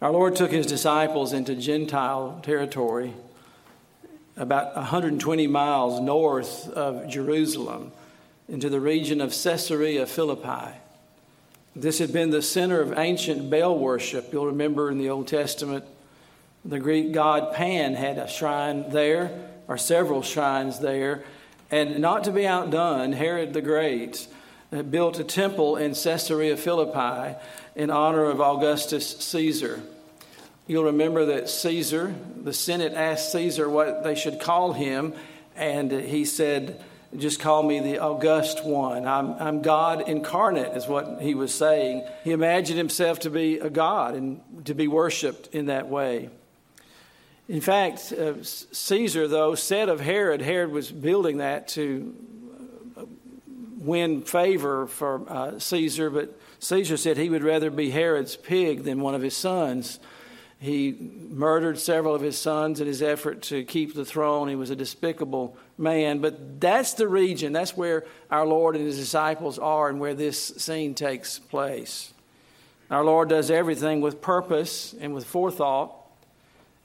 Our 0.00 0.12
Lord 0.12 0.34
took 0.34 0.50
his 0.50 0.64
disciples 0.64 1.34
into 1.34 1.54
Gentile 1.54 2.40
territory 2.42 3.12
about 4.34 4.74
120 4.74 5.46
miles 5.46 6.00
north 6.00 6.70
of 6.70 7.06
Jerusalem 7.06 7.92
into 8.48 8.70
the 8.70 8.80
region 8.80 9.20
of 9.20 9.34
Caesarea 9.34 10.06
Philippi. 10.06 10.74
This 11.76 11.98
had 11.98 12.14
been 12.14 12.30
the 12.30 12.40
center 12.40 12.80
of 12.80 12.98
ancient 12.98 13.50
Baal 13.50 13.78
worship. 13.78 14.32
You'll 14.32 14.46
remember 14.46 14.90
in 14.90 14.96
the 14.96 15.10
Old 15.10 15.28
Testament, 15.28 15.84
the 16.64 16.80
Greek 16.80 17.12
god 17.12 17.52
Pan 17.52 17.92
had 17.92 18.16
a 18.16 18.26
shrine 18.26 18.88
there, 18.88 19.50
or 19.68 19.76
several 19.76 20.22
shrines 20.22 20.78
there. 20.78 21.24
And 21.70 21.98
not 21.98 22.24
to 22.24 22.32
be 22.32 22.46
outdone, 22.46 23.12
Herod 23.12 23.52
the 23.52 23.60
Great 23.60 24.28
built 24.88 25.18
a 25.18 25.24
temple 25.24 25.76
in 25.76 25.94
Caesarea 25.94 26.56
Philippi 26.56 27.36
in 27.80 27.88
honor 27.88 28.24
of 28.24 28.42
Augustus 28.42 29.16
Caesar. 29.20 29.82
You'll 30.66 30.84
remember 30.84 31.24
that 31.24 31.48
Caesar, 31.48 32.14
the 32.36 32.52
Senate 32.52 32.92
asked 32.92 33.32
Caesar 33.32 33.70
what 33.70 34.04
they 34.04 34.14
should 34.14 34.38
call 34.38 34.74
him, 34.74 35.14
and 35.56 35.90
he 35.90 36.26
said, 36.26 36.84
just 37.16 37.40
call 37.40 37.62
me 37.62 37.80
the 37.80 37.98
august 37.98 38.66
one. 38.66 39.06
I'm, 39.06 39.32
I'm 39.32 39.62
God 39.62 40.06
incarnate, 40.06 40.76
is 40.76 40.86
what 40.86 41.22
he 41.22 41.34
was 41.34 41.54
saying. 41.54 42.06
He 42.22 42.32
imagined 42.32 42.76
himself 42.76 43.20
to 43.20 43.30
be 43.30 43.60
a 43.60 43.70
God 43.70 44.14
and 44.14 44.42
to 44.66 44.74
be 44.74 44.86
worshiped 44.86 45.46
in 45.54 45.66
that 45.66 45.88
way. 45.88 46.28
In 47.48 47.62
fact, 47.62 48.12
uh, 48.12 48.42
Caesar, 48.42 49.26
though, 49.26 49.54
said 49.54 49.88
of 49.88 50.00
Herod, 50.00 50.42
Herod 50.42 50.70
was 50.70 50.92
building 50.92 51.38
that 51.38 51.68
to 51.68 52.14
uh, 52.98 53.04
win 53.78 54.20
favor 54.20 54.86
for 54.86 55.24
uh, 55.26 55.58
Caesar, 55.58 56.10
but 56.10 56.38
Caesar 56.60 56.96
said 56.96 57.16
he 57.16 57.30
would 57.30 57.42
rather 57.42 57.70
be 57.70 57.90
Herod's 57.90 58.36
pig 58.36 58.84
than 58.84 59.00
one 59.00 59.14
of 59.14 59.22
his 59.22 59.36
sons. 59.36 59.98
He 60.58 60.94
murdered 61.30 61.78
several 61.78 62.14
of 62.14 62.20
his 62.20 62.36
sons 62.36 62.80
in 62.80 62.86
his 62.86 63.00
effort 63.00 63.40
to 63.44 63.64
keep 63.64 63.94
the 63.94 64.04
throne. 64.04 64.46
He 64.46 64.56
was 64.56 64.68
a 64.68 64.76
despicable 64.76 65.56
man. 65.78 66.18
But 66.18 66.60
that's 66.60 66.92
the 66.92 67.08
region, 67.08 67.54
that's 67.54 67.76
where 67.76 68.04
our 68.30 68.46
Lord 68.46 68.76
and 68.76 68.84
his 68.84 68.98
disciples 68.98 69.58
are 69.58 69.88
and 69.88 69.98
where 69.98 70.12
this 70.12 70.38
scene 70.58 70.94
takes 70.94 71.38
place. 71.38 72.12
Our 72.90 73.04
Lord 73.04 73.30
does 73.30 73.50
everything 73.50 74.02
with 74.02 74.20
purpose 74.20 74.94
and 75.00 75.14
with 75.14 75.24
forethought. 75.24 75.96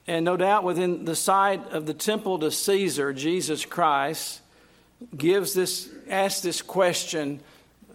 And 0.08 0.24
no 0.24 0.38
doubt 0.38 0.64
within 0.64 1.04
the 1.04 1.16
sight 1.16 1.68
of 1.72 1.86
the 1.86 1.94
temple 1.94 2.40
to 2.40 2.52
Caesar, 2.52 3.12
Jesus 3.12 3.66
Christ 3.66 4.40
gives 5.18 5.54
this, 5.54 5.90
asks 6.10 6.42
this 6.42 6.62
question 6.62 7.42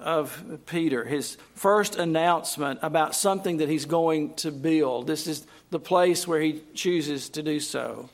of 0.01 0.61
Peter, 0.67 1.05
his 1.05 1.37
first 1.55 1.97
announcement 1.97 2.81
about 2.83 3.15
something 3.15 3.59
that 3.59 3.69
he's 3.69 3.84
going 3.84 4.34
to 4.34 4.51
build. 4.51 5.06
This 5.06 5.27
is 5.27 5.47
the 5.70 5.79
place 5.79 6.27
where 6.27 6.41
he 6.41 6.62
chooses 6.75 7.29
to 7.31 7.43
do 7.43 7.61
so. 7.61 8.09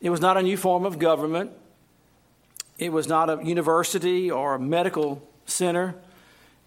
It 0.00 0.10
was 0.10 0.20
not 0.20 0.36
a 0.36 0.42
new 0.42 0.56
form 0.56 0.84
of 0.84 0.98
government, 0.98 1.50
it 2.78 2.92
was 2.92 3.08
not 3.08 3.28
a 3.28 3.44
university 3.44 4.30
or 4.30 4.54
a 4.54 4.60
medical 4.60 5.26
center. 5.46 5.96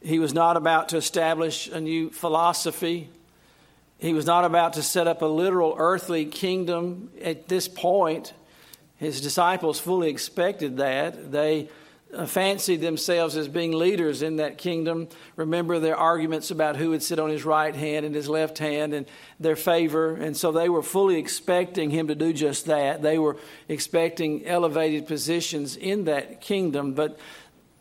He 0.01 0.19
was 0.19 0.33
not 0.33 0.57
about 0.57 0.89
to 0.89 0.97
establish 0.97 1.67
a 1.67 1.79
new 1.79 2.09
philosophy. 2.09 3.09
He 3.99 4.13
was 4.13 4.25
not 4.25 4.45
about 4.45 4.73
to 4.73 4.83
set 4.83 5.07
up 5.07 5.21
a 5.21 5.27
literal 5.27 5.75
earthly 5.77 6.25
kingdom 6.25 7.11
at 7.21 7.47
this 7.47 7.67
point. 7.67 8.33
His 8.97 9.21
disciples 9.21 9.79
fully 9.79 10.09
expected 10.09 10.77
that. 10.77 11.31
They 11.31 11.69
uh, 12.13 12.25
fancied 12.25 12.81
themselves 12.81 13.37
as 13.37 13.47
being 13.47 13.71
leaders 13.71 14.21
in 14.21 14.37
that 14.37 14.57
kingdom. 14.57 15.07
Remember 15.35 15.79
their 15.79 15.95
arguments 15.95 16.51
about 16.51 16.75
who 16.75 16.89
would 16.89 17.01
sit 17.01 17.19
on 17.19 17.29
his 17.29 17.45
right 17.45 17.75
hand 17.75 18.05
and 18.05 18.13
his 18.13 18.27
left 18.27 18.57
hand 18.57 18.93
and 18.93 19.05
their 19.39 19.55
favor. 19.55 20.15
And 20.15 20.35
so 20.35 20.51
they 20.51 20.69
were 20.69 20.83
fully 20.83 21.17
expecting 21.17 21.89
him 21.89 22.07
to 22.07 22.15
do 22.15 22.33
just 22.33 22.65
that. 22.65 23.01
They 23.01 23.17
were 23.17 23.37
expecting 23.69 24.45
elevated 24.45 25.07
positions 25.07 25.75
in 25.75 26.05
that 26.05 26.41
kingdom, 26.41 26.93
but 26.93 27.17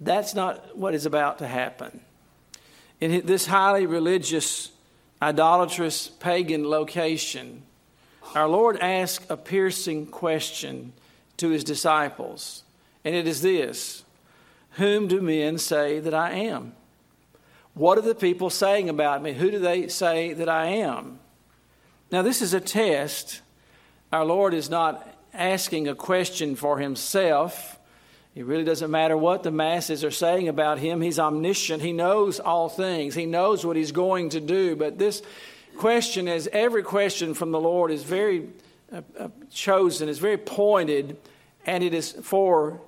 that's 0.00 0.34
not 0.34 0.76
what 0.76 0.94
is 0.94 1.06
about 1.06 1.38
to 1.38 1.46
happen. 1.46 2.00
In 3.00 3.26
this 3.26 3.46
highly 3.46 3.86
religious, 3.86 4.70
idolatrous, 5.20 6.08
pagan 6.08 6.68
location, 6.68 7.62
our 8.34 8.48
Lord 8.48 8.78
asked 8.78 9.30
a 9.30 9.36
piercing 9.36 10.06
question 10.06 10.92
to 11.38 11.48
his 11.48 11.64
disciples, 11.64 12.62
and 13.04 13.14
it 13.14 13.26
is 13.26 13.42
this 13.42 14.04
whom 14.72 15.08
do 15.08 15.20
men 15.20 15.58
say 15.58 16.00
that 16.00 16.14
I 16.14 16.32
am? 16.32 16.74
What 17.74 17.98
are 17.98 18.02
the 18.02 18.14
people 18.14 18.50
saying 18.50 18.88
about 18.88 19.22
me? 19.22 19.32
Who 19.32 19.50
do 19.50 19.58
they 19.58 19.88
say 19.88 20.32
that 20.32 20.48
I 20.48 20.66
am? 20.66 21.18
Now, 22.10 22.22
this 22.22 22.42
is 22.42 22.54
a 22.54 22.60
test. 22.60 23.42
Our 24.12 24.24
Lord 24.24 24.54
is 24.54 24.68
not 24.68 25.06
asking 25.32 25.88
a 25.88 25.94
question 25.94 26.56
for 26.56 26.78
himself. 26.78 27.78
It 28.34 28.44
really 28.44 28.64
doesn't 28.64 28.90
matter 28.90 29.16
what 29.16 29.42
the 29.42 29.50
masses 29.50 30.04
are 30.04 30.10
saying 30.10 30.48
about 30.48 30.78
him. 30.78 31.00
He's 31.00 31.18
omniscient. 31.18 31.82
He 31.82 31.92
knows 31.92 32.40
all 32.40 32.68
things. 32.68 33.14
He 33.14 33.26
knows 33.26 33.64
what 33.64 33.76
he's 33.76 33.92
going 33.92 34.30
to 34.30 34.40
do. 34.40 34.76
But 34.76 34.98
this 34.98 35.22
question, 35.76 36.28
as 36.28 36.48
every 36.52 36.82
question 36.82 37.34
from 37.34 37.52
the 37.52 37.60
Lord, 37.60 37.90
is 37.90 38.02
very 38.02 38.48
uh, 38.92 39.02
uh, 39.18 39.28
chosen, 39.52 40.08
is 40.08 40.18
very 40.18 40.36
pointed, 40.36 41.16
and 41.66 41.84
it 41.84 41.94
is 41.94 42.12
for 42.22 42.80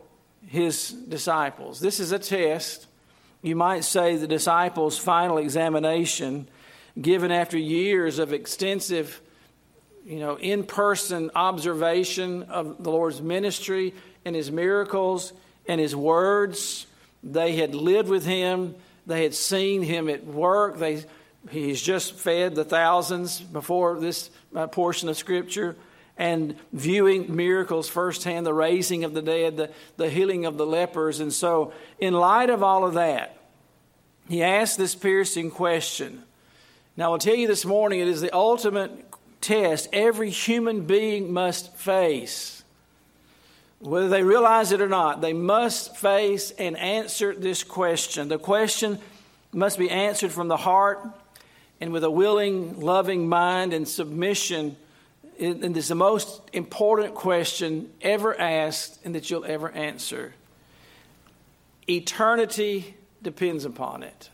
his 0.46 0.90
disciples. 0.90 1.80
This 1.80 2.00
is 2.00 2.12
a 2.12 2.18
test. 2.18 2.86
You 3.42 3.56
might 3.56 3.84
say 3.84 4.16
the 4.16 4.26
disciples' 4.26 4.98
final 4.98 5.38
examination, 5.38 6.48
given 7.00 7.32
after 7.32 7.58
years 7.58 8.18
of 8.18 8.32
extensive, 8.32 9.20
you 10.04 10.20
know, 10.20 10.36
in 10.38 10.64
person 10.64 11.30
observation 11.34 12.44
of 12.44 12.82
the 12.82 12.90
Lord's 12.90 13.20
ministry 13.20 13.94
and 14.24 14.36
his 14.36 14.50
miracles 14.50 15.32
and 15.66 15.80
his 15.80 15.96
words. 15.96 16.86
They 17.22 17.56
had 17.56 17.74
lived 17.74 18.08
with 18.08 18.24
him, 18.24 18.74
they 19.06 19.22
had 19.24 19.34
seen 19.34 19.82
him 19.82 20.08
at 20.08 20.24
work. 20.24 20.78
They, 20.78 21.04
he's 21.50 21.82
just 21.82 22.14
fed 22.14 22.54
the 22.54 22.64
thousands 22.64 23.40
before 23.40 23.98
this 23.98 24.30
uh, 24.54 24.68
portion 24.68 25.08
of 25.08 25.16
Scripture 25.16 25.76
and 26.18 26.56
viewing 26.72 27.34
miracles 27.34 27.88
firsthand, 27.88 28.46
the 28.46 28.54
raising 28.54 29.04
of 29.04 29.14
the 29.14 29.22
dead, 29.22 29.56
the, 29.56 29.70
the 29.96 30.10
healing 30.10 30.44
of 30.44 30.58
the 30.58 30.66
lepers. 30.66 31.20
And 31.20 31.32
so, 31.32 31.72
in 31.98 32.14
light 32.14 32.50
of 32.50 32.62
all 32.62 32.84
of 32.84 32.94
that, 32.94 33.36
he 34.28 34.42
asked 34.42 34.78
this 34.78 34.94
piercing 34.94 35.50
question. 35.50 36.22
Now, 36.96 37.12
I'll 37.12 37.18
tell 37.18 37.34
you 37.34 37.46
this 37.46 37.64
morning, 37.64 38.00
it 38.00 38.08
is 38.08 38.20
the 38.20 38.34
ultimate 38.34 38.92
test 39.40 39.88
every 39.92 40.30
human 40.30 40.86
being 40.86 41.32
must 41.32 41.74
face. 41.76 42.62
Whether 43.80 44.08
they 44.08 44.22
realize 44.22 44.70
it 44.70 44.80
or 44.80 44.88
not, 44.88 45.20
they 45.20 45.32
must 45.32 45.96
face 45.96 46.52
and 46.52 46.76
answer 46.76 47.34
this 47.34 47.64
question. 47.64 48.28
The 48.28 48.38
question 48.38 48.98
must 49.52 49.78
be 49.78 49.90
answered 49.90 50.30
from 50.30 50.48
the 50.48 50.56
heart 50.56 51.04
and 51.80 51.92
with 51.92 52.04
a 52.04 52.10
willing, 52.10 52.78
loving 52.78 53.28
mind 53.28 53.72
and 53.72 53.88
submission 53.88 54.76
and 55.42 55.76
it's 55.76 55.88
the 55.88 55.94
most 55.94 56.40
important 56.52 57.14
question 57.14 57.90
ever 58.00 58.38
asked 58.38 58.98
and 59.04 59.14
that 59.14 59.30
you'll 59.30 59.44
ever 59.44 59.70
answer. 59.70 60.34
Eternity 61.88 62.94
depends 63.22 63.64
upon 63.64 64.02
it. 64.02 64.30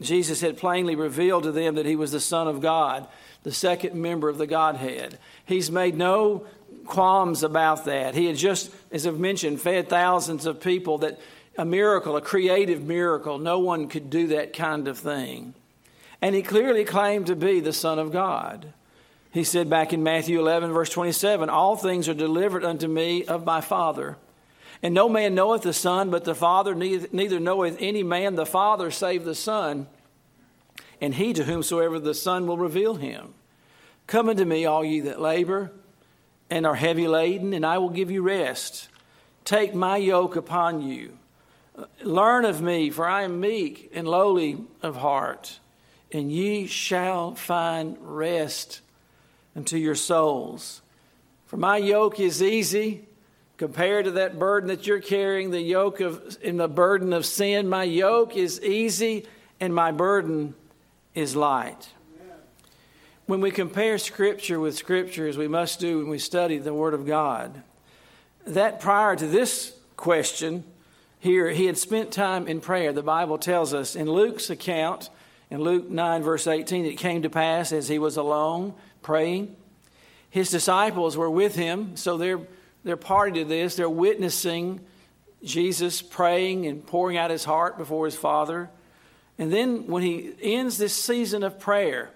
Jesus 0.00 0.40
had 0.40 0.56
plainly 0.56 0.96
revealed 0.96 1.44
to 1.44 1.52
them 1.52 1.76
that 1.76 1.86
he 1.86 1.96
was 1.96 2.10
the 2.10 2.20
Son 2.20 2.48
of 2.48 2.60
God, 2.60 3.06
the 3.44 3.52
second 3.52 3.94
member 3.94 4.28
of 4.28 4.38
the 4.38 4.46
Godhead. 4.46 5.18
He's 5.44 5.70
made 5.70 5.96
no 5.96 6.46
qualms 6.84 7.44
about 7.44 7.84
that. 7.84 8.14
He 8.14 8.26
had 8.26 8.36
just, 8.36 8.70
as 8.90 9.06
I've 9.06 9.20
mentioned, 9.20 9.60
fed 9.60 9.88
thousands 9.88 10.46
of 10.46 10.60
people 10.60 10.98
that 10.98 11.20
a 11.56 11.64
miracle, 11.64 12.16
a 12.16 12.20
creative 12.20 12.82
miracle, 12.82 13.38
no 13.38 13.58
one 13.58 13.88
could 13.88 14.10
do 14.10 14.28
that 14.28 14.52
kind 14.54 14.88
of 14.88 14.98
thing. 14.98 15.54
And 16.20 16.34
he 16.34 16.42
clearly 16.42 16.84
claimed 16.84 17.26
to 17.26 17.36
be 17.36 17.60
the 17.60 17.72
Son 17.72 17.98
of 17.98 18.10
God. 18.10 18.72
He 19.32 19.44
said 19.44 19.70
back 19.70 19.94
in 19.94 20.02
Matthew 20.02 20.38
11, 20.38 20.72
verse 20.72 20.90
27, 20.90 21.48
All 21.48 21.74
things 21.74 22.08
are 22.08 22.14
delivered 22.14 22.64
unto 22.64 22.86
me 22.86 23.24
of 23.24 23.46
my 23.46 23.62
Father. 23.62 24.18
And 24.82 24.94
no 24.94 25.08
man 25.08 25.34
knoweth 25.34 25.62
the 25.62 25.72
Son 25.72 26.10
but 26.10 26.24
the 26.24 26.34
Father, 26.34 26.74
neither, 26.74 27.40
knoweth 27.40 27.78
any 27.80 28.02
man 28.02 28.34
the 28.34 28.44
Father 28.44 28.90
save 28.90 29.24
the 29.24 29.34
Son, 29.34 29.86
and 31.00 31.14
he 31.14 31.32
to 31.32 31.44
whomsoever 31.44 31.98
the 31.98 32.14
Son 32.14 32.46
will 32.46 32.58
reveal 32.58 32.96
him. 32.96 33.32
Come 34.06 34.28
unto 34.28 34.44
me, 34.44 34.66
all 34.66 34.84
ye 34.84 35.00
that 35.00 35.20
labor 35.20 35.72
and 36.50 36.66
are 36.66 36.74
heavy 36.74 37.08
laden, 37.08 37.54
and 37.54 37.64
I 37.64 37.78
will 37.78 37.88
give 37.88 38.10
you 38.10 38.20
rest. 38.20 38.88
Take 39.46 39.74
my 39.74 39.96
yoke 39.96 40.36
upon 40.36 40.82
you. 40.82 41.16
Learn 42.02 42.44
of 42.44 42.60
me, 42.60 42.90
for 42.90 43.08
I 43.08 43.22
am 43.22 43.40
meek 43.40 43.90
and 43.94 44.06
lowly 44.06 44.58
of 44.82 44.96
heart, 44.96 45.58
and 46.12 46.30
ye 46.30 46.66
shall 46.66 47.34
find 47.34 47.96
rest 48.00 48.82
unto 49.56 49.76
your 49.76 49.94
souls. 49.94 50.82
For 51.46 51.56
my 51.56 51.76
yoke 51.76 52.18
is 52.18 52.42
easy 52.42 53.06
compared 53.58 54.06
to 54.06 54.10
that 54.12 54.38
burden 54.38 54.68
that 54.68 54.86
you're 54.86 55.00
carrying, 55.00 55.50
the 55.50 55.60
yoke 55.60 56.00
of 56.00 56.38
in 56.42 56.56
the 56.56 56.68
burden 56.68 57.12
of 57.12 57.26
sin. 57.26 57.68
My 57.68 57.84
yoke 57.84 58.36
is 58.36 58.60
easy 58.62 59.26
and 59.60 59.74
my 59.74 59.92
burden 59.92 60.54
is 61.14 61.36
light. 61.36 61.88
when 63.26 63.40
we 63.40 63.50
compare 63.50 63.98
Scripture 63.98 64.58
with 64.58 64.76
Scripture, 64.76 65.28
as 65.28 65.38
we 65.38 65.46
must 65.46 65.78
do 65.78 65.98
when 65.98 66.08
we 66.08 66.18
study 66.18 66.58
the 66.58 66.74
Word 66.74 66.94
of 66.94 67.06
God, 67.06 67.62
that 68.46 68.80
prior 68.80 69.14
to 69.14 69.26
this 69.26 69.76
question, 69.96 70.64
here 71.20 71.50
he 71.50 71.66
had 71.66 71.78
spent 71.78 72.10
time 72.10 72.48
in 72.48 72.60
prayer. 72.60 72.92
The 72.92 73.02
Bible 73.02 73.38
tells 73.38 73.72
us 73.72 73.94
in 73.94 74.10
Luke's 74.10 74.50
account, 74.50 75.08
in 75.50 75.60
Luke 75.60 75.88
9, 75.88 76.22
verse 76.22 76.46
18, 76.46 76.84
it 76.84 76.98
came 76.98 77.22
to 77.22 77.30
pass 77.30 77.72
as 77.72 77.88
he 77.88 77.98
was 77.98 78.16
alone 78.16 78.74
praying. 79.02 79.56
His 80.30 80.50
disciples 80.50 81.16
were 81.16 81.30
with 81.30 81.54
him, 81.54 81.96
so 81.96 82.16
they're, 82.16 82.40
they're 82.84 82.96
party 82.96 83.40
to 83.40 83.44
this. 83.44 83.76
They're 83.76 83.90
witnessing 83.90 84.80
Jesus 85.44 86.00
praying 86.00 86.66
and 86.66 86.86
pouring 86.86 87.16
out 87.16 87.30
his 87.30 87.44
heart 87.44 87.76
before 87.76 88.06
his 88.06 88.16
Father. 88.16 88.70
And 89.38 89.52
then 89.52 89.86
when 89.86 90.02
he 90.02 90.32
ends 90.40 90.78
this 90.78 90.94
season 90.94 91.42
of 91.42 91.58
prayer, 91.58 92.10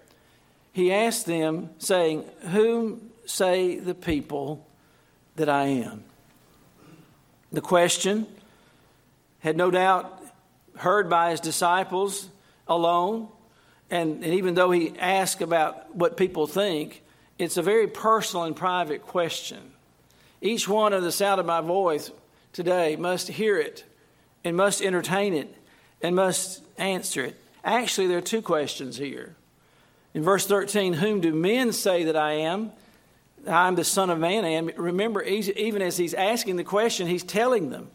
he 0.73 0.93
asks 0.93 1.25
them, 1.25 1.71
saying, 1.79 2.25
Whom 2.53 3.11
say 3.25 3.79
the 3.79 3.95
people 3.95 4.67
that 5.37 5.49
I 5.49 5.65
am? 5.67 6.05
The 7.53 7.61
question 7.61 8.27
had 9.39 9.57
no 9.57 9.71
doubt 9.71 10.23
heard 10.77 11.09
by 11.09 11.31
his 11.31 11.41
disciples 11.41 12.29
alone. 12.69 13.29
And, 13.91 14.25
and 14.25 14.35
even 14.35 14.55
though 14.55 14.71
he 14.71 14.99
asked 14.99 15.43
about 15.43 15.95
what 15.95 16.17
people 16.17 16.47
think, 16.47 17.03
it's 17.39 17.57
a 17.57 17.63
very 17.63 17.87
personal 17.87 18.45
and 18.45 18.57
private 18.57 19.03
question. 19.03 19.59
Each 20.41 20.69
one 20.69 20.93
of 20.93 21.03
the 21.03 21.13
sound 21.13 21.41
of 21.41 21.47
my 21.47 21.61
voice 21.61 22.11
today 22.53 22.97
must 22.97 23.29
hear 23.29 23.59
it 23.59 23.85
and 24.45 24.57
must 24.57 24.83
entertain 24.83 25.35
it 25.35 25.55
and 26.03 26.17
must 26.17 26.63
answer 26.79 27.25
it. 27.25 27.41
Actually, 27.65 28.07
there 28.07 28.19
are 28.19 28.23
two 28.23 28.43
questions 28.43 28.97
here. 28.97 29.35
In 30.15 30.23
verse 30.23 30.47
13, 30.47 30.95
whom 30.95 31.21
do 31.21 31.35
men 31.35 31.73
say 31.73 32.05
that 32.05 32.17
I 32.17 32.33
am? 32.33 32.73
I'm 33.47 33.75
the 33.75 33.85
Son 33.85 34.09
of 34.11 34.19
Man. 34.19 34.45
And 34.45 34.77
remember, 34.79 35.23
even 35.23 35.83
as 35.83 35.97
he's 35.97 36.15
asking 36.15 36.57
the 36.57 36.65
question, 36.65 37.07
he's 37.07 37.23
telling 37.23 37.71
them, 37.71 37.91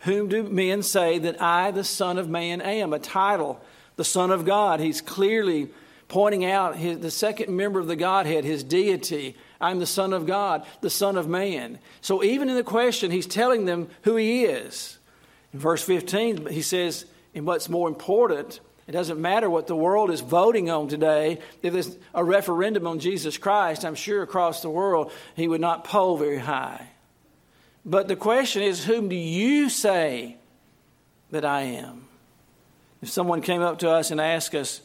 Whom 0.00 0.28
do 0.28 0.42
men 0.42 0.82
say 0.82 1.18
that 1.18 1.40
I, 1.40 1.70
the 1.70 1.84
Son 1.84 2.18
of 2.18 2.28
Man, 2.28 2.60
am? 2.60 2.92
A 2.92 2.98
title, 2.98 3.60
the 3.96 4.04
Son 4.04 4.30
of 4.30 4.44
God. 4.44 4.80
He's 4.80 5.00
clearly 5.00 5.68
pointing 6.08 6.44
out 6.44 6.76
his, 6.76 6.98
the 7.00 7.10
second 7.10 7.54
member 7.54 7.80
of 7.80 7.86
the 7.86 7.96
Godhead, 7.96 8.44
his 8.44 8.62
deity. 8.62 9.36
I'm 9.60 9.78
the 9.78 9.86
Son 9.86 10.12
of 10.12 10.26
God, 10.26 10.66
the 10.80 10.90
Son 10.90 11.16
of 11.16 11.28
Man. 11.28 11.78
So 12.00 12.22
even 12.22 12.48
in 12.48 12.56
the 12.56 12.64
question, 12.64 13.10
he's 13.10 13.26
telling 13.26 13.64
them 13.64 13.88
who 14.02 14.16
he 14.16 14.44
is. 14.44 14.98
In 15.52 15.58
verse 15.60 15.82
15, 15.82 16.46
he 16.46 16.62
says, 16.62 17.06
and 17.34 17.46
what's 17.46 17.68
more 17.68 17.88
important, 17.88 18.60
it 18.86 18.92
doesn't 18.92 19.20
matter 19.20 19.48
what 19.48 19.66
the 19.66 19.76
world 19.76 20.10
is 20.10 20.20
voting 20.20 20.70
on 20.70 20.88
today. 20.88 21.38
If 21.62 21.72
there's 21.72 21.96
a 22.14 22.22
referendum 22.22 22.86
on 22.86 22.98
Jesus 22.98 23.38
Christ, 23.38 23.84
I'm 23.84 23.94
sure 23.94 24.22
across 24.22 24.60
the 24.60 24.70
world 24.70 25.10
he 25.34 25.48
would 25.48 25.60
not 25.60 25.84
poll 25.84 26.16
very 26.18 26.38
high. 26.38 26.90
But 27.84 28.08
the 28.08 28.16
question 28.16 28.62
is, 28.62 28.84
whom 28.84 29.08
do 29.08 29.16
you 29.16 29.68
say 29.68 30.36
that 31.30 31.44
I 31.44 31.62
am? 31.62 32.06
If 33.04 33.10
someone 33.10 33.42
came 33.42 33.60
up 33.60 33.80
to 33.80 33.90
us 33.90 34.10
and 34.10 34.18
asked 34.18 34.54
us, 34.54 34.80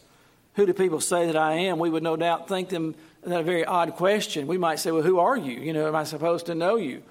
who 0.56 0.66
do 0.66 0.74
people 0.74 1.00
say 1.00 1.28
that 1.28 1.38
I 1.38 1.54
am? 1.54 1.80
We 1.80 1.90
would 1.90 2.04
no 2.04 2.18
doubt 2.18 2.50
think 2.50 2.68
them 2.68 2.96
that 3.24 3.40
a 3.40 3.44
very 3.44 3.64
odd 3.64 3.94
question. 3.94 4.46
We 4.46 4.58
might 4.58 4.80
say, 4.80 4.92
well, 4.92 5.04
who 5.04 5.20
are 5.20 5.38
you? 5.38 5.54
You 5.54 5.72
know, 5.72 5.88
am 5.88 5.96
I 5.96 6.04
supposed 6.04 6.48
to 6.48 6.54
know 6.54 6.76
you? 6.76 7.02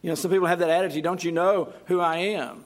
You 0.00 0.10
know, 0.10 0.14
some 0.14 0.30
people 0.30 0.46
have 0.46 0.60
that 0.60 0.70
attitude, 0.70 1.02
don't 1.02 1.24
you 1.24 1.32
know 1.32 1.72
who 1.86 1.98
I 1.98 2.18
am? 2.18 2.62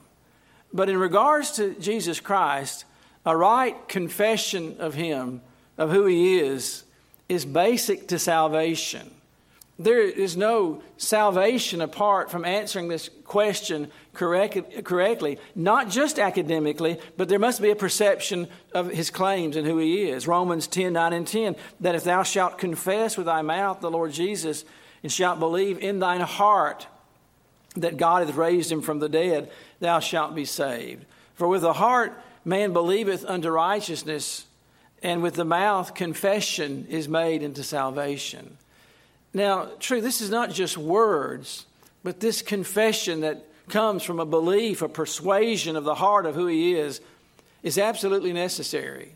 But 0.71 0.87
in 0.87 0.97
regards 0.97 1.53
to 1.53 1.73
Jesus 1.79 2.19
Christ, 2.19 2.85
a 3.25 3.35
right 3.35 3.75
confession 3.87 4.75
of 4.77 4.93
Him, 4.93 5.41
of 5.75 5.89
who 5.89 6.05
He 6.05 6.37
is, 6.37 6.83
is 7.27 7.43
basic 7.43 8.07
to 8.09 8.19
salvation. 8.19 9.09
There 9.79 10.01
is 10.01 10.37
no 10.37 10.83
salvation 10.97 11.81
apart 11.81 12.29
from 12.29 12.45
answering 12.45 12.87
this 12.87 13.09
question 13.25 13.89
correct, 14.13 14.83
correctly, 14.83 15.39
not 15.55 15.89
just 15.89 16.19
academically, 16.19 16.99
but 17.17 17.27
there 17.27 17.39
must 17.39 17.59
be 17.59 17.71
a 17.71 17.75
perception 17.75 18.47
of 18.73 18.91
his 18.91 19.09
claims 19.09 19.55
and 19.55 19.65
who 19.65 19.79
he 19.79 20.09
is. 20.09 20.27
Romans 20.27 20.67
10 20.67 20.93
9 20.93 21.13
and 21.13 21.27
10 21.27 21.55
that 21.79 21.95
if 21.95 22.03
thou 22.03 22.21
shalt 22.21 22.59
confess 22.59 23.17
with 23.17 23.25
thy 23.25 23.41
mouth 23.41 23.79
the 23.79 23.89
Lord 23.89 24.11
Jesus 24.11 24.63
and 25.01 25.11
shalt 25.11 25.39
believe 25.39 25.79
in 25.79 25.99
thine 25.99 26.21
heart 26.21 26.85
that 27.75 27.97
God 27.97 28.25
hath 28.25 28.35
raised 28.35 28.71
him 28.71 28.83
from 28.83 28.99
the 28.99 29.09
dead, 29.09 29.49
thou 29.79 29.99
shalt 29.99 30.35
be 30.35 30.45
saved. 30.45 31.05
For 31.33 31.47
with 31.47 31.61
the 31.61 31.73
heart 31.73 32.13
man 32.45 32.73
believeth 32.73 33.25
unto 33.25 33.49
righteousness, 33.49 34.45
and 35.01 35.23
with 35.23 35.33
the 35.33 35.45
mouth 35.45 35.95
confession 35.95 36.85
is 36.89 37.09
made 37.09 37.43
unto 37.43 37.63
salvation. 37.63 38.57
Now, 39.33 39.69
true, 39.79 40.01
this 40.01 40.21
is 40.21 40.29
not 40.29 40.51
just 40.51 40.77
words, 40.77 41.65
but 42.03 42.19
this 42.19 42.41
confession 42.41 43.21
that 43.21 43.45
comes 43.69 44.03
from 44.03 44.19
a 44.19 44.25
belief, 44.25 44.81
a 44.81 44.89
persuasion 44.89 45.75
of 45.75 45.83
the 45.83 45.95
heart 45.95 46.25
of 46.25 46.35
who 46.35 46.47
he 46.47 46.75
is, 46.75 47.01
is 47.63 47.77
absolutely 47.77 48.33
necessary. 48.33 49.15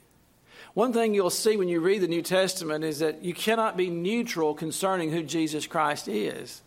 One 0.74 0.94
thing 0.94 1.14
you'll 1.14 1.30
see 1.30 1.58
when 1.58 1.69
you 1.69 1.80
read 1.80 2.02
the 2.02 2.08
New 2.08 2.22
Testament 2.22 2.84
is 2.84 3.00
that 3.00 3.24
you 3.24 3.34
cannot 3.34 3.78
be 3.78 3.90
neutral 3.90 4.54
concerning 4.54 5.12
who 5.12 5.24
Jesus 5.24 5.68
Christ 5.68 6.08
is. 6.08 6.62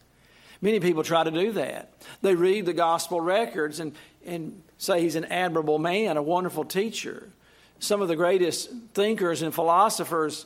Many 0.61 0.81
people 0.81 1.03
try 1.03 1.25
to 1.25 1.31
do 1.31 1.53
that. 1.53 1.93
They 2.21 2.35
read 2.35 2.67
the 2.67 2.73
gospel 2.73 3.21
records 3.21 3.81
and, 3.81 3.95
and 4.27 4.63
say 4.79 5.01
he's 5.01 5.15
an 5.15 5.27
admirable 5.27 5.79
man, 5.79 6.17
a 6.17 6.23
wonderful 6.23 6.65
teacher. 6.65 7.29
Some 7.79 8.03
of 8.03 8.09
the 8.09 8.17
greatest 8.17 8.71
thinkers 8.93 9.43
and 9.43 9.55
philosophers, 9.55 10.45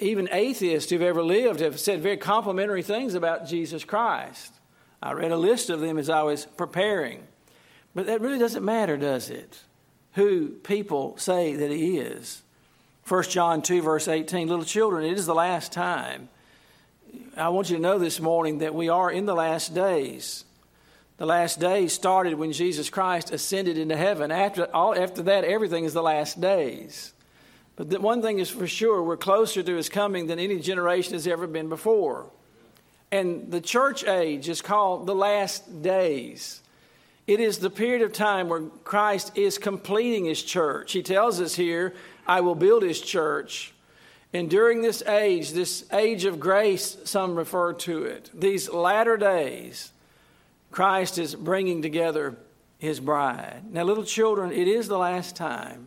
even 0.00 0.28
atheists 0.32 0.90
who've 0.90 1.02
ever 1.02 1.22
lived, 1.22 1.60
have 1.60 1.78
said 1.78 2.00
very 2.00 2.16
complimentary 2.16 2.82
things 2.82 3.14
about 3.14 3.46
Jesus 3.46 3.84
Christ. 3.84 4.52
I 5.02 5.12
read 5.12 5.32
a 5.32 5.36
list 5.36 5.70
of 5.70 5.80
them 5.80 5.98
as 5.98 6.08
I 6.08 6.22
was 6.22 6.46
preparing. 6.46 7.22
But 7.94 8.06
that 8.06 8.20
really 8.20 8.38
doesn't 8.38 8.64
matter, 8.64 8.96
does 8.96 9.30
it? 9.30 9.60
Who 10.14 10.48
people 10.48 11.16
say 11.18 11.54
that 11.54 11.70
he 11.70 11.98
is. 11.98 12.42
1 13.06 13.24
John 13.24 13.62
2, 13.62 13.82
verse 13.82 14.08
18 14.08 14.48
Little 14.48 14.64
children, 14.64 15.04
it 15.04 15.18
is 15.18 15.26
the 15.26 15.34
last 15.34 15.72
time. 15.72 16.28
I 17.36 17.50
want 17.50 17.70
you 17.70 17.76
to 17.76 17.82
know 17.82 17.98
this 17.98 18.20
morning 18.20 18.58
that 18.58 18.74
we 18.74 18.88
are 18.88 19.10
in 19.10 19.26
the 19.26 19.34
last 19.34 19.74
days. 19.74 20.44
The 21.16 21.26
last 21.26 21.60
days 21.60 21.92
started 21.92 22.34
when 22.34 22.52
Jesus 22.52 22.90
Christ 22.90 23.30
ascended 23.30 23.78
into 23.78 23.96
heaven. 23.96 24.32
After, 24.32 24.64
all, 24.74 24.98
after 24.98 25.22
that, 25.22 25.44
everything 25.44 25.84
is 25.84 25.94
the 25.94 26.02
last 26.02 26.40
days. 26.40 27.13
But 27.76 27.90
the 27.90 28.00
one 28.00 28.22
thing 28.22 28.38
is 28.38 28.50
for 28.50 28.66
sure, 28.66 29.02
we're 29.02 29.16
closer 29.16 29.62
to 29.62 29.76
his 29.76 29.88
coming 29.88 30.26
than 30.26 30.38
any 30.38 30.60
generation 30.60 31.14
has 31.14 31.26
ever 31.26 31.46
been 31.46 31.68
before. 31.68 32.26
And 33.10 33.50
the 33.50 33.60
church 33.60 34.04
age 34.04 34.48
is 34.48 34.62
called 34.62 35.06
the 35.06 35.14
last 35.14 35.82
days. 35.82 36.60
It 37.26 37.40
is 37.40 37.58
the 37.58 37.70
period 37.70 38.02
of 38.02 38.12
time 38.12 38.48
where 38.48 38.62
Christ 38.84 39.36
is 39.36 39.58
completing 39.58 40.26
his 40.26 40.42
church. 40.42 40.92
He 40.92 41.02
tells 41.02 41.40
us 41.40 41.54
here, 41.54 41.94
I 42.26 42.40
will 42.40 42.54
build 42.54 42.82
his 42.82 43.00
church 43.00 43.74
and 44.34 44.50
during 44.50 44.82
this 44.82 45.00
age, 45.02 45.52
this 45.52 45.84
age 45.92 46.24
of 46.24 46.40
grace, 46.40 46.96
some 47.04 47.36
refer 47.36 47.72
to 47.72 48.02
it, 48.02 48.30
these 48.34 48.68
latter 48.68 49.16
days, 49.16 49.92
Christ 50.72 51.18
is 51.18 51.36
bringing 51.36 51.82
together 51.82 52.36
his 52.78 52.98
bride. 52.98 53.62
Now, 53.70 53.84
little 53.84 54.02
children, 54.02 54.50
it 54.50 54.66
is 54.66 54.88
the 54.88 54.98
last 54.98 55.36
time. 55.36 55.86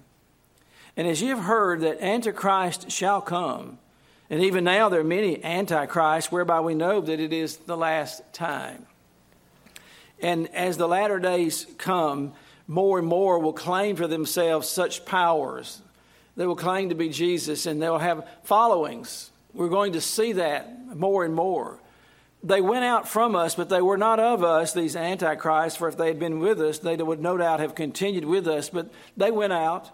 And 0.98 1.08
as 1.08 1.22
you 1.22 1.30
have 1.30 1.46
heard 1.46 1.82
that 1.82 2.02
Antichrist 2.02 2.92
shall 2.92 3.22
come, 3.22 3.78
and 4.30 4.44
even 4.44 4.66
now 4.66 4.90
there 4.90 5.00
are 5.00 5.06
many 5.06 5.42
Antichrists, 5.42 6.32
whereby 6.32 6.60
we 6.60 6.76
know 6.76 7.00
that 7.00 7.20
it 7.22 7.32
is 7.32 7.56
the 7.58 7.78
last 7.78 8.22
time. 8.34 8.86
And 10.20 10.54
as 10.54 10.76
the 10.76 10.88
latter 10.88 11.20
days 11.20 11.66
come, 11.78 12.34
more 12.68 13.00
and 13.00 13.08
more 13.08 13.40
will 13.40 13.54
claim 13.54 13.96
for 13.96 14.08
themselves 14.08 14.68
such 14.68 15.06
powers 15.06 15.82
they 16.38 16.46
will 16.46 16.56
claim 16.56 16.90
to 16.90 16.96
be 16.96 17.10
Jesus 17.10 17.66
and 17.66 17.82
they'll 17.82 17.98
have 17.98 18.30
followings. 18.44 19.32
We're 19.54 19.70
going 19.70 19.94
to 19.94 20.02
see 20.02 20.34
that 20.34 20.96
more 20.96 21.26
and 21.26 21.34
more. 21.34 21.80
They 22.44 22.62
went 22.62 22.86
out 22.86 23.10
from 23.10 23.36
us, 23.36 23.56
but 23.56 23.70
they 23.70 23.82
were 23.82 23.98
not 23.98 24.20
of 24.20 24.44
us, 24.44 24.72
these 24.72 24.96
antichrists, 24.96 25.78
for 25.78 25.90
if 25.90 25.98
they 25.98 26.08
had 26.08 26.20
been 26.20 26.40
with 26.40 26.62
us, 26.62 26.78
they 26.78 26.96
would 26.96 27.20
no 27.20 27.36
doubt 27.36 27.60
have 27.60 27.74
continued 27.74 28.26
with 28.26 28.48
us. 28.48 28.70
But 28.70 28.92
they 29.18 29.32
went 29.32 29.52
out 29.52 29.90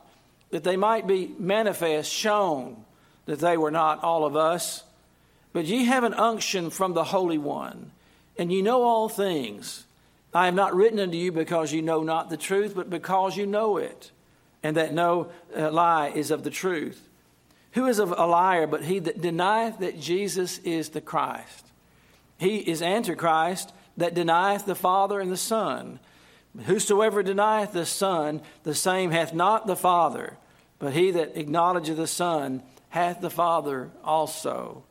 that 0.54 0.64
they 0.64 0.78
might 0.78 1.08
be 1.08 1.34
manifest, 1.40 2.14
shown 2.14 2.86
that 3.26 3.40
they 3.40 3.58
were 3.58 3.72
not 3.72 4.04
all 4.04 4.24
of 4.24 4.36
us. 4.36 4.84
But 5.52 5.66
ye 5.66 5.86
have 5.86 6.04
an 6.04 6.14
unction 6.14 6.70
from 6.70 6.94
the 6.94 7.06
Holy 7.06 7.40
One, 7.40 7.90
and 8.38 8.54
ye 8.54 8.62
know 8.62 8.84
all 8.84 9.10
things. 9.10 9.88
I 10.32 10.46
have 10.46 10.54
not 10.54 10.76
written 10.76 11.00
unto 11.00 11.18
you 11.18 11.32
because 11.32 11.74
you 11.74 11.82
know 11.82 12.04
not 12.04 12.30
the 12.30 12.38
truth, 12.38 12.76
but 12.76 12.88
because 12.88 13.36
you 13.36 13.48
know 13.48 13.78
it 13.78 14.12
and 14.62 14.78
that 14.78 14.94
no 14.94 15.32
uh, 15.58 15.72
lie 15.72 16.10
is 16.10 16.30
of 16.30 16.44
the 16.44 16.52
truth. 16.52 17.10
Who 17.72 17.88
is 17.88 17.98
a 17.98 18.06
liar 18.06 18.68
but 18.68 18.84
he 18.84 19.00
that 19.00 19.22
denieth 19.22 19.80
that 19.80 20.00
Jesus 20.00 20.60
is 20.60 20.90
the 20.90 21.02
Christ? 21.02 21.66
He 22.38 22.58
is 22.58 22.84
Antichrist 22.84 23.74
that 23.98 24.14
denieth 24.14 24.68
the 24.68 24.76
Father 24.76 25.20
and 25.20 25.32
the 25.32 25.38
Son. 25.38 26.00
Whosoever 26.66 27.24
denieth 27.24 27.74
the 27.74 27.88
Son, 27.88 28.42
the 28.62 28.76
same 28.76 29.10
hath 29.10 29.34
not 29.34 29.66
the 29.66 29.76
Father, 29.76 30.38
but 30.84 30.92
he 30.92 31.12
that 31.12 31.38
acknowledgeth 31.38 31.96
the 31.96 32.06
Son 32.06 32.62
hath 32.90 33.22
the 33.22 33.30
Father 33.30 33.90
also. 34.04 34.84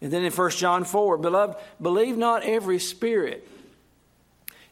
And 0.00 0.12
then 0.12 0.24
in 0.24 0.32
1 0.32 0.50
John 0.50 0.82
4, 0.82 1.18
beloved, 1.18 1.56
believe 1.80 2.16
not 2.16 2.42
every 2.42 2.80
spirit. 2.80 3.46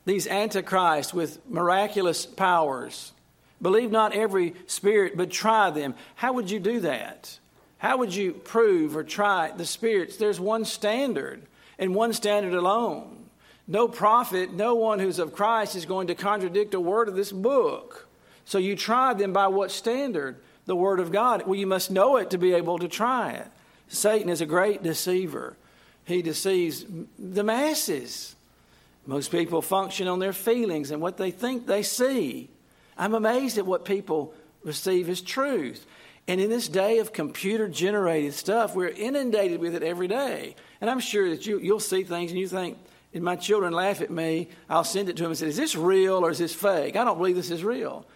These 0.04 0.26
antichrists 0.26 1.14
with 1.14 1.38
miraculous 1.48 2.26
powers. 2.26 3.12
Believe 3.62 3.92
not 3.92 4.16
every 4.16 4.54
spirit, 4.66 5.16
but 5.16 5.30
try 5.30 5.70
them. 5.70 5.94
How 6.16 6.32
would 6.32 6.50
you 6.50 6.58
do 6.58 6.80
that? 6.80 7.38
How 7.78 7.98
would 7.98 8.12
you 8.12 8.32
prove 8.32 8.96
or 8.96 9.04
try 9.04 9.52
the 9.52 9.66
spirits? 9.66 10.16
There's 10.16 10.40
one 10.40 10.64
standard 10.64 11.46
and 11.78 11.94
one 11.94 12.12
standard 12.12 12.52
alone. 12.52 13.26
No 13.68 13.86
prophet, 13.86 14.52
no 14.52 14.74
one 14.74 14.98
who's 14.98 15.20
of 15.20 15.34
Christ 15.34 15.76
is 15.76 15.86
going 15.86 16.08
to 16.08 16.16
contradict 16.16 16.74
a 16.74 16.80
word 16.80 17.06
of 17.06 17.14
this 17.14 17.30
book. 17.30 18.08
So 18.44 18.58
you 18.58 18.74
try 18.74 19.14
them 19.14 19.32
by 19.32 19.46
what 19.46 19.70
standard? 19.70 20.40
The 20.66 20.76
Word 20.76 21.00
of 21.00 21.12
God. 21.12 21.47
Well, 21.47 21.54
you 21.54 21.66
must 21.66 21.90
know 21.90 22.16
it 22.16 22.30
to 22.30 22.38
be 22.38 22.54
able 22.54 22.78
to 22.78 22.88
try 22.88 23.33
it. 23.33 23.47
Satan 23.88 24.28
is 24.28 24.40
a 24.40 24.47
great 24.47 24.83
deceiver. 24.83 25.56
He 26.04 26.23
deceives 26.23 26.85
the 27.18 27.44
masses. 27.44 28.35
Most 29.06 29.30
people 29.30 29.62
function 29.62 30.09
on 30.09 30.18
their 30.18 30.33
feelings 30.33 30.90
and 30.90 31.00
what 31.00 31.16
they 31.16 31.30
think 31.30 31.66
they 31.66 31.83
see. 31.83 32.49
I'm 32.97 33.14
amazed 33.14 33.59
at 33.59 33.66
what 33.66 33.85
people 33.85 34.35
receive 34.62 35.09
as 35.09 35.21
truth. 35.21 35.87
And 36.26 36.40
in 36.40 36.49
this 36.49 36.68
day 36.68 36.99
of 36.99 37.12
computer 37.12 37.68
generated 37.68 38.33
stuff, 38.33 38.75
we're 38.75 38.88
inundated 38.88 39.61
with 39.61 39.75
it 39.75 39.83
every 39.83 40.09
day. 40.09 40.56
And 40.80 40.88
I'm 40.88 41.00
sure 41.00 41.28
that 41.30 41.47
you, 41.47 41.59
you'll 41.59 41.80
see 41.80 42.02
things 42.02 42.30
and 42.30 42.40
you 42.40 42.49
think, 42.49 42.78
and 43.12 43.23
my 43.23 43.37
children 43.37 43.73
laugh 43.73 44.00
at 44.00 44.11
me. 44.11 44.49
I'll 44.68 44.85
send 44.85 45.09
it 45.09 45.16
to 45.16 45.23
them 45.23 45.33
and 45.33 45.38
say, 45.38 45.49
Is 45.49 45.56
this 45.56 45.76
real 45.76 46.25
or 46.25 46.30
is 46.30 46.38
this 46.38 46.54
fake? 46.54 46.97
I 46.97 47.04
don't 47.04 47.18
believe 47.18 47.37
this 47.37 47.50
is 47.50 47.62
real. 47.62 48.06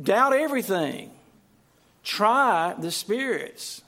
Doubt 0.00 0.34
everything. 0.34 1.10
Try 2.06 2.72
the 2.78 2.92
spirits. 2.92 3.82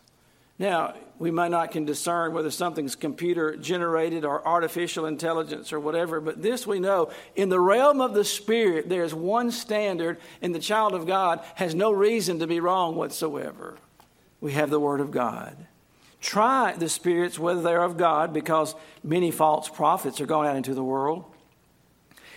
Now, 0.59 0.95
we 1.21 1.31
may 1.31 1.49
not 1.49 1.71
can 1.71 1.85
discern 1.85 2.33
whether 2.33 2.51
something's 2.51 2.97
computer 2.97 3.55
generated 3.57 4.25
or 4.25 4.45
artificial 4.45 5.07
intelligence 5.07 5.73
or 5.73 5.79
whatever, 5.79 6.21
but 6.21 6.43
this 6.43 6.67
we 6.67 6.81
know. 6.81 7.13
In 7.37 7.49
the 7.49 7.61
realm 7.61 8.01
of 8.01 8.15
the 8.15 8.25
spirit, 8.25 8.89
there's 8.89 9.15
one 9.15 9.53
standard, 9.53 10.19
and 10.43 10.53
the 10.53 10.59
child 10.59 10.95
of 10.95 11.07
God 11.07 11.45
has 11.55 11.77
no 11.77 11.93
reason 11.93 12.41
to 12.41 12.49
be 12.49 12.59
wrong 12.59 12.97
whatsoever. 12.97 13.77
We 14.41 14.51
have 14.51 14.71
the 14.71 14.81
Word 14.81 15.01
of 15.01 15.13
God. 15.13 15.57
Try 16.21 16.75
the 16.77 16.89
spirits 16.89 17.39
whether 17.39 17.63
they're 17.63 17.85
of 17.85 17.97
God, 17.97 18.33
because 18.33 18.75
many 19.05 19.31
false 19.31 19.69
prophets 19.69 20.21
are 20.21 20.27
going 20.27 20.49
out 20.49 20.57
into 20.57 20.75
the 20.75 20.83
world. 20.83 21.25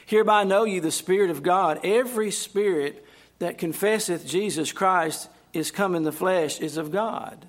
Hereby 0.05 0.43
know 0.43 0.63
you 0.63 0.79
the 0.79 0.91
Spirit 0.91 1.31
of 1.31 1.41
God. 1.41 1.79
Every 1.83 2.29
spirit 2.29 3.03
that 3.39 3.57
confesseth 3.57 4.27
Jesus 4.27 4.71
Christ 4.71 5.27
is 5.53 5.71
come 5.71 5.95
in 5.95 6.03
the 6.03 6.11
flesh 6.11 6.59
is 6.59 6.77
of 6.77 6.91
God. 6.91 7.45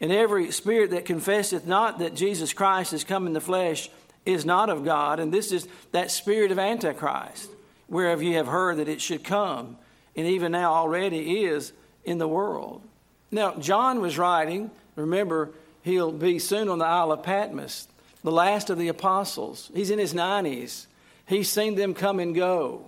And 0.00 0.12
every 0.12 0.50
spirit 0.50 0.90
that 0.90 1.04
confesseth 1.04 1.66
not 1.66 2.00
that 2.00 2.14
Jesus 2.14 2.52
Christ 2.52 2.92
is 2.92 3.04
come 3.04 3.26
in 3.26 3.32
the 3.32 3.40
flesh 3.40 3.88
is 4.26 4.44
not 4.44 4.68
of 4.68 4.84
God. 4.84 5.20
And 5.20 5.32
this 5.32 5.52
is 5.52 5.66
that 5.92 6.10
spirit 6.10 6.50
of 6.50 6.58
Antichrist, 6.58 7.50
whereof 7.88 8.22
ye 8.22 8.32
have 8.32 8.46
heard 8.46 8.76
that 8.78 8.88
it 8.88 9.00
should 9.00 9.24
come, 9.24 9.78
and 10.14 10.26
even 10.26 10.52
now 10.52 10.74
already 10.74 11.44
is 11.44 11.72
in 12.04 12.18
the 12.18 12.28
world. 12.28 12.82
Now, 13.30 13.54
John 13.54 14.00
was 14.00 14.18
writing, 14.18 14.70
remember, 14.94 15.50
he'll 15.82 16.12
be 16.12 16.38
soon 16.38 16.68
on 16.68 16.78
the 16.78 16.84
Isle 16.84 17.12
of 17.12 17.22
Patmos, 17.22 17.88
the 18.22 18.32
last 18.32 18.70
of 18.70 18.78
the 18.78 18.88
apostles. 18.88 19.70
He's 19.74 19.90
in 19.90 19.98
his 19.98 20.14
90s. 20.14 20.86
He's 21.26 21.50
seen 21.50 21.74
them 21.74 21.94
come 21.94 22.20
and 22.20 22.34
go. 22.34 22.84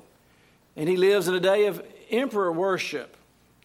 And 0.77 0.89
he 0.89 0.97
lives 0.97 1.29
in 1.29 1.35
a 1.35 1.41
day 1.41 1.67
of 1.67 1.83
emperor 2.11 2.53
worship. 2.53 3.17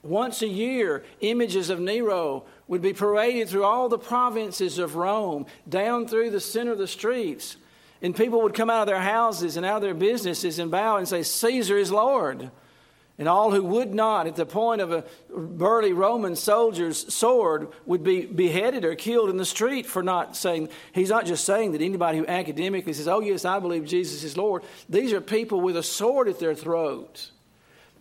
Once 0.04 0.42
a 0.42 0.48
year, 0.48 1.04
images 1.22 1.70
of 1.70 1.80
Nero 1.80 2.44
would 2.68 2.82
be 2.82 2.94
paraded 2.94 3.48
through 3.48 3.64
all 3.64 3.88
the 3.88 3.98
provinces 3.98 4.78
of 4.78 4.96
Rome, 4.96 5.46
down 5.68 6.08
through 6.08 6.30
the 6.30 6.42
center 6.42 6.74
of 6.74 6.78
the 6.78 6.88
streets. 6.88 7.56
And 8.02 8.14
people 8.14 8.42
would 8.42 8.54
come 8.54 8.70
out 8.70 8.82
of 8.82 8.88
their 8.88 9.00
houses 9.00 9.56
and 9.56 9.66
out 9.66 9.78
of 9.78 9.82
their 9.82 9.94
businesses 9.94 10.60
and 10.60 10.70
bow 10.70 10.98
and 10.98 11.08
say, 11.08 11.24
Caesar 11.24 11.78
is 11.78 11.90
Lord. 11.90 12.52
And 13.18 13.30
all 13.30 13.52
who 13.52 13.64
would 13.64 13.94
not, 13.94 14.28
at 14.28 14.36
the 14.36 14.46
point 14.46 14.82
of 14.82 14.92
a 14.92 15.06
burly 15.30 15.94
Roman 15.94 16.36
soldier's 16.36 17.14
sword, 17.14 17.70
would 17.86 18.04
be 18.04 18.26
beheaded 18.26 18.84
or 18.84 18.96
killed 18.96 19.30
in 19.30 19.38
the 19.38 19.46
street 19.46 19.86
for 19.86 20.04
not 20.04 20.36
saying, 20.36 20.68
he's 20.94 21.12
not 21.12 21.26
just 21.26 21.46
saying 21.46 21.74
that 21.74 21.82
anybody 21.82 22.18
who 22.18 22.28
academically 22.28 22.92
says, 22.92 23.08
Oh, 23.08 23.22
yes, 23.22 23.46
I 23.46 23.60
believe 23.60 23.86
Jesus 23.86 24.24
is 24.24 24.36
Lord. 24.36 24.64
These 24.90 25.14
are 25.14 25.22
people 25.22 25.62
with 25.62 25.78
a 25.78 25.84
sword 25.84 26.28
at 26.28 26.40
their 26.40 26.56
throat. 26.56 27.30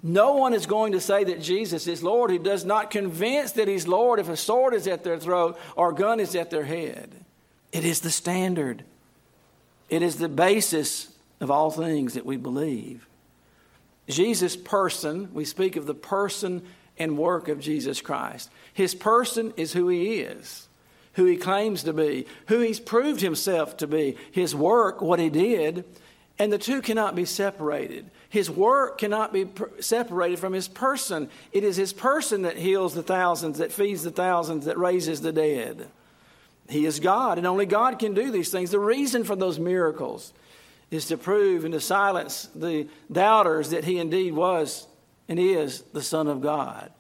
No 0.02 0.34
one 0.34 0.52
is 0.52 0.66
going 0.66 0.92
to 0.92 1.00
say 1.00 1.22
that 1.24 1.40
Jesus 1.40 1.86
is 1.86 2.02
Lord 2.02 2.30
who 2.30 2.38
does 2.38 2.64
not 2.64 2.90
convince 2.90 3.52
that 3.52 3.68
he's 3.68 3.86
Lord 3.86 4.18
if 4.18 4.28
a 4.28 4.36
sword 4.36 4.74
is 4.74 4.88
at 4.88 5.04
their 5.04 5.18
throat 5.18 5.58
or 5.76 5.90
a 5.90 5.94
gun 5.94 6.18
is 6.18 6.34
at 6.34 6.50
their 6.50 6.64
head. 6.64 7.14
It 7.70 7.84
is 7.84 8.00
the 8.00 8.10
standard, 8.10 8.84
it 9.88 10.02
is 10.02 10.16
the 10.16 10.28
basis 10.28 11.08
of 11.40 11.50
all 11.50 11.70
things 11.70 12.14
that 12.14 12.26
we 12.26 12.36
believe. 12.36 13.06
Jesus' 14.08 14.56
person, 14.56 15.32
we 15.32 15.44
speak 15.44 15.76
of 15.76 15.86
the 15.86 15.94
person 15.94 16.62
and 16.98 17.16
work 17.16 17.48
of 17.48 17.60
Jesus 17.60 18.00
Christ. 18.00 18.50
His 18.74 18.94
person 18.94 19.52
is 19.56 19.72
who 19.72 19.88
he 19.88 20.20
is, 20.20 20.68
who 21.14 21.24
he 21.24 21.36
claims 21.36 21.84
to 21.84 21.92
be, 21.92 22.26
who 22.48 22.60
he's 22.60 22.80
proved 22.80 23.20
himself 23.20 23.76
to 23.78 23.86
be. 23.86 24.16
His 24.32 24.54
work, 24.54 25.00
what 25.00 25.20
he 25.20 25.30
did, 25.30 25.84
and 26.38 26.52
the 26.52 26.58
two 26.58 26.82
cannot 26.82 27.14
be 27.14 27.24
separated. 27.24 28.10
His 28.32 28.50
work 28.50 28.96
cannot 28.96 29.34
be 29.34 29.46
separated 29.80 30.38
from 30.38 30.54
his 30.54 30.66
person. 30.66 31.28
It 31.52 31.64
is 31.64 31.76
his 31.76 31.92
person 31.92 32.42
that 32.42 32.56
heals 32.56 32.94
the 32.94 33.02
thousands, 33.02 33.58
that 33.58 33.72
feeds 33.72 34.04
the 34.04 34.10
thousands, 34.10 34.64
that 34.64 34.78
raises 34.78 35.20
the 35.20 35.32
dead. 35.32 35.86
He 36.66 36.86
is 36.86 36.98
God, 36.98 37.36
and 37.36 37.46
only 37.46 37.66
God 37.66 37.98
can 37.98 38.14
do 38.14 38.30
these 38.30 38.50
things. 38.50 38.70
The 38.70 38.78
reason 38.78 39.24
for 39.24 39.36
those 39.36 39.58
miracles 39.58 40.32
is 40.90 41.04
to 41.08 41.18
prove 41.18 41.66
and 41.66 41.74
to 41.74 41.80
silence 41.80 42.48
the 42.54 42.88
doubters 43.12 43.68
that 43.68 43.84
he 43.84 43.98
indeed 43.98 44.32
was 44.32 44.86
and 45.28 45.38
is 45.38 45.82
the 45.92 46.02
Son 46.02 46.26
of 46.26 46.40
God. 46.40 46.90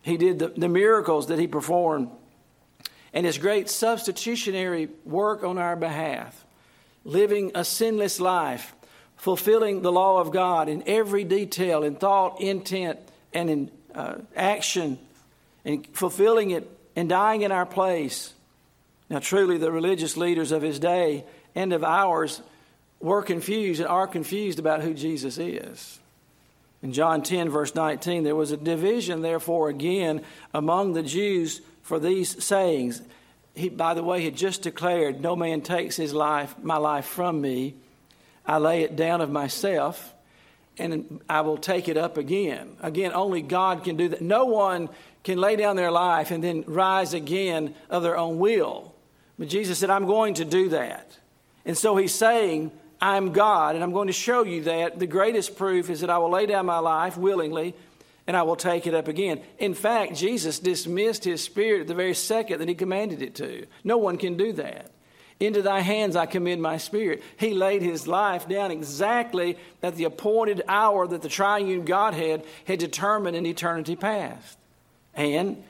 He 0.00 0.16
did 0.16 0.38
the, 0.38 0.48
the 0.48 0.70
miracles 0.70 1.26
that 1.26 1.38
he 1.38 1.46
performed 1.46 2.08
and 3.12 3.26
his 3.26 3.36
great 3.36 3.68
substitutionary 3.68 4.88
work 5.04 5.44
on 5.44 5.58
our 5.58 5.76
behalf, 5.76 6.46
living 7.04 7.50
a 7.54 7.66
sinless 7.66 8.18
life 8.18 8.74
fulfilling 9.20 9.82
the 9.82 9.92
law 9.92 10.18
of 10.18 10.30
God 10.30 10.70
in 10.70 10.82
every 10.86 11.24
detail, 11.24 11.82
in 11.82 11.94
thought, 11.94 12.40
intent, 12.40 12.98
and 13.34 13.50
in 13.50 13.70
uh, 13.94 14.14
action, 14.34 14.98
and 15.62 15.86
fulfilling 15.92 16.52
it 16.52 16.66
and 16.96 17.06
dying 17.06 17.42
in 17.42 17.52
our 17.52 17.66
place. 17.66 18.32
Now, 19.10 19.18
truly, 19.18 19.58
the 19.58 19.70
religious 19.70 20.16
leaders 20.16 20.52
of 20.52 20.62
his 20.62 20.78
day 20.78 21.24
and 21.54 21.74
of 21.74 21.84
ours 21.84 22.40
were 22.98 23.22
confused 23.22 23.80
and 23.80 23.90
are 23.90 24.06
confused 24.06 24.58
about 24.58 24.80
who 24.80 24.94
Jesus 24.94 25.36
is. 25.36 25.98
In 26.82 26.94
John 26.94 27.22
10, 27.22 27.50
verse 27.50 27.74
19, 27.74 28.24
there 28.24 28.34
was 28.34 28.52
a 28.52 28.56
division, 28.56 29.20
therefore, 29.20 29.68
again 29.68 30.22
among 30.54 30.94
the 30.94 31.02
Jews 31.02 31.60
for 31.82 32.00
these 32.00 32.42
sayings. 32.42 33.02
He, 33.54 33.68
by 33.68 33.92
the 33.92 34.02
way, 34.02 34.24
had 34.24 34.34
just 34.34 34.62
declared, 34.62 35.20
No 35.20 35.36
man 35.36 35.60
takes 35.60 35.96
his 35.96 36.14
life, 36.14 36.54
my 36.62 36.78
life 36.78 37.04
from 37.04 37.42
me 37.42 37.74
I 38.50 38.58
lay 38.58 38.82
it 38.82 38.96
down 38.96 39.20
of 39.20 39.30
myself 39.30 40.12
and 40.76 41.20
I 41.28 41.42
will 41.42 41.56
take 41.56 41.88
it 41.88 41.96
up 41.96 42.16
again. 42.16 42.76
Again, 42.80 43.12
only 43.12 43.42
God 43.42 43.84
can 43.84 43.96
do 43.96 44.08
that. 44.08 44.22
No 44.22 44.46
one 44.46 44.88
can 45.22 45.38
lay 45.38 45.54
down 45.54 45.76
their 45.76 45.92
life 45.92 46.32
and 46.32 46.42
then 46.42 46.64
rise 46.66 47.14
again 47.14 47.76
of 47.88 48.02
their 48.02 48.18
own 48.18 48.40
will. 48.40 48.92
But 49.38 49.46
Jesus 49.46 49.78
said, 49.78 49.88
I'm 49.88 50.04
going 50.04 50.34
to 50.34 50.44
do 50.44 50.70
that. 50.70 51.16
And 51.64 51.78
so 51.78 51.96
he's 51.96 52.12
saying, 52.12 52.72
I'm 53.00 53.32
God, 53.32 53.76
and 53.76 53.84
I'm 53.84 53.92
going 53.92 54.08
to 54.08 54.12
show 54.12 54.42
you 54.42 54.64
that. 54.64 54.98
The 54.98 55.06
greatest 55.06 55.56
proof 55.56 55.88
is 55.88 56.00
that 56.00 56.10
I 56.10 56.18
will 56.18 56.30
lay 56.32 56.46
down 56.46 56.66
my 56.66 56.80
life 56.80 57.16
willingly 57.16 57.76
and 58.26 58.36
I 58.36 58.42
will 58.42 58.56
take 58.56 58.84
it 58.84 58.94
up 58.94 59.06
again. 59.06 59.42
In 59.60 59.74
fact, 59.74 60.16
Jesus 60.16 60.58
dismissed 60.58 61.22
his 61.22 61.40
spirit 61.40 61.82
at 61.82 61.86
the 61.86 61.94
very 61.94 62.14
second 62.14 62.58
that 62.58 62.68
he 62.68 62.74
commanded 62.74 63.22
it 63.22 63.36
to. 63.36 63.66
No 63.84 63.96
one 63.96 64.18
can 64.18 64.36
do 64.36 64.52
that. 64.54 64.90
Into 65.40 65.62
thy 65.62 65.80
hands 65.80 66.16
I 66.16 66.26
commend 66.26 66.60
my 66.60 66.76
spirit. 66.76 67.22
He 67.38 67.54
laid 67.54 67.80
his 67.80 68.06
life 68.06 68.46
down 68.46 68.70
exactly 68.70 69.56
at 69.82 69.96
the 69.96 70.04
appointed 70.04 70.62
hour 70.68 71.06
that 71.06 71.22
the 71.22 71.30
triune 71.30 71.86
Godhead 71.86 72.44
had 72.66 72.78
determined 72.78 73.34
in 73.34 73.46
eternity 73.46 73.96
past. 73.96 74.58
And, 75.14 75.64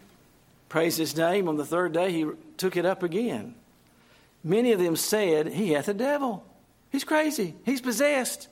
praise 0.69 0.97
his 0.97 1.17
name, 1.17 1.49
on 1.49 1.57
the 1.57 1.65
third 1.65 1.93
day 1.93 2.11
he 2.11 2.27
took 2.57 2.77
it 2.77 2.85
up 2.85 3.05
again. 3.05 3.55
Many 4.43 4.73
of 4.73 4.81
them 4.81 4.97
said, 4.97 5.47
He 5.49 5.71
hath 5.71 5.89
a 5.89 5.95
devil. 5.95 6.45
He's 6.91 7.05
crazy. 7.05 7.55
He's 7.65 7.81
possessed. 7.81 8.49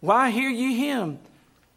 Why 0.00 0.30
hear 0.30 0.48
ye 0.48 0.76
him? 0.76 1.18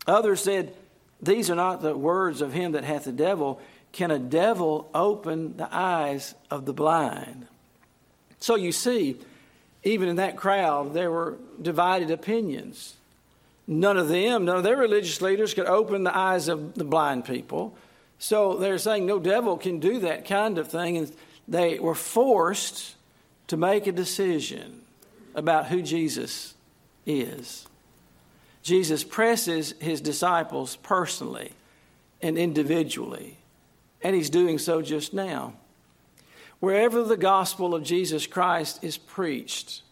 Others 0.06 0.44
said, 0.44 0.74
These 1.22 1.50
are 1.50 1.56
not 1.56 1.82
the 1.82 1.98
words 1.98 2.41
of 2.41 2.53
him 2.53 2.72
that 2.72 2.86
hath 2.86 3.06
a 3.08 3.12
devil. 3.12 3.60
Can 3.91 4.12
a 4.12 4.20
devil 4.20 4.89
open 4.94 5.58
the 5.58 5.67
eyes 5.70 6.36
of 6.50 6.65
the 6.65 6.74
blind? 6.74 7.48
So 8.39 8.56
you 8.56 8.72
see, 8.72 9.17
even 9.84 10.10
in 10.10 10.17
that 10.17 10.38
crowd, 10.38 10.94
there 10.94 11.12
were 11.12 11.38
divided 11.62 12.12
opinions. 12.12 12.96
None 13.67 13.98
of 13.98 14.08
them, 14.08 14.46
none 14.46 14.58
of 14.58 14.63
their 14.63 14.77
religious 14.77 15.22
leaders 15.22 15.53
could 15.53 15.65
open 15.65 16.03
the 16.03 16.15
eyes 16.15 16.48
of 16.48 16.75
the 16.75 16.84
blind 16.84 17.25
people. 17.25 17.75
So 18.20 18.56
they're 18.56 18.77
saying 18.77 19.06
no 19.06 19.20
devil 19.20 19.58
can 19.58 19.79
do 19.79 20.00
that 20.00 20.25
kind 20.25 20.58
of 20.58 20.70
thing. 20.70 20.98
And 20.98 21.12
they 21.48 21.79
were 21.79 21.96
forced 21.96 22.96
to 23.48 23.58
make 23.58 23.88
a 23.88 23.91
decision 23.91 24.82
about 25.36 25.67
who 25.67 25.82
Jesus 25.82 26.53
is. 27.06 27.67
Jesus 28.63 29.03
presses 29.03 29.74
his 29.79 30.01
disciples 30.01 30.75
personally 30.77 31.51
and 32.22 32.38
individually, 32.38 33.38
and 34.01 34.15
he's 34.15 34.29
doing 34.29 34.58
so 34.58 34.82
just 34.82 35.13
now. 35.13 35.53
Wherever 36.60 37.04
the 37.04 37.18
gospel 37.18 37.76
of 37.76 37.84
Jesus 37.84 38.26
Christ 38.26 38.84
is 38.84 38.98
preached, 38.98 39.84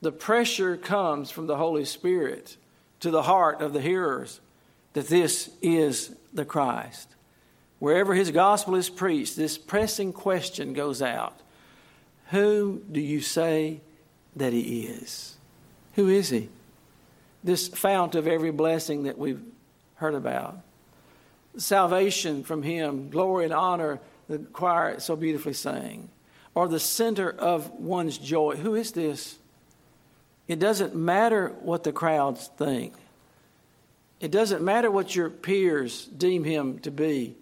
the 0.00 0.12
pressure 0.12 0.76
comes 0.76 1.30
from 1.30 1.46
the 1.46 1.56
Holy 1.56 1.84
Spirit 1.84 2.56
to 3.00 3.10
the 3.10 3.22
heart 3.22 3.60
of 3.60 3.72
the 3.72 3.80
hearers 3.80 4.40
that 4.94 5.08
this 5.08 5.50
is 5.62 6.14
the 6.32 6.44
Christ. 6.44 7.08
Wherever 7.78 8.14
his 8.14 8.32
gospel 8.32 8.74
is 8.74 8.90
preached, 8.90 9.36
this 9.36 9.56
pressing 9.56 10.12
question 10.12 10.72
goes 10.72 11.00
out 11.00 11.38
Who 12.30 12.82
do 12.90 13.00
you 13.00 13.20
say 13.20 13.80
that 14.34 14.52
he 14.52 14.82
is? 14.82 15.36
Who 15.94 16.08
is 16.08 16.30
he? 16.30 16.48
This 17.44 17.68
fount 17.68 18.16
of 18.16 18.26
every 18.26 18.50
blessing 18.50 19.04
that 19.04 19.18
we've 19.18 19.42
heard 19.96 20.14
about. 20.14 20.58
Salvation 21.56 22.42
from 22.42 22.62
him, 22.62 23.10
glory 23.10 23.44
and 23.44 23.54
honor, 23.54 24.00
the 24.28 24.38
choir 24.38 25.00
so 25.00 25.16
beautifully 25.16 25.54
sang, 25.54 26.10
or 26.54 26.68
the 26.68 26.80
center 26.80 27.30
of 27.30 27.70
one's 27.72 28.18
joy. 28.18 28.56
Who 28.56 28.74
is 28.74 28.92
this? 28.92 29.38
It 30.46 30.58
doesn't 30.58 30.94
matter 30.94 31.48
what 31.60 31.84
the 31.84 31.92
crowds 31.92 32.50
think. 32.56 32.94
It 34.20 34.30
doesn't 34.30 34.62
matter 34.62 34.90
what 34.90 35.14
your 35.14 35.30
peers 35.30 36.06
deem 36.06 36.44
him 36.44 36.78
to 36.80 36.90
be. 36.90 37.36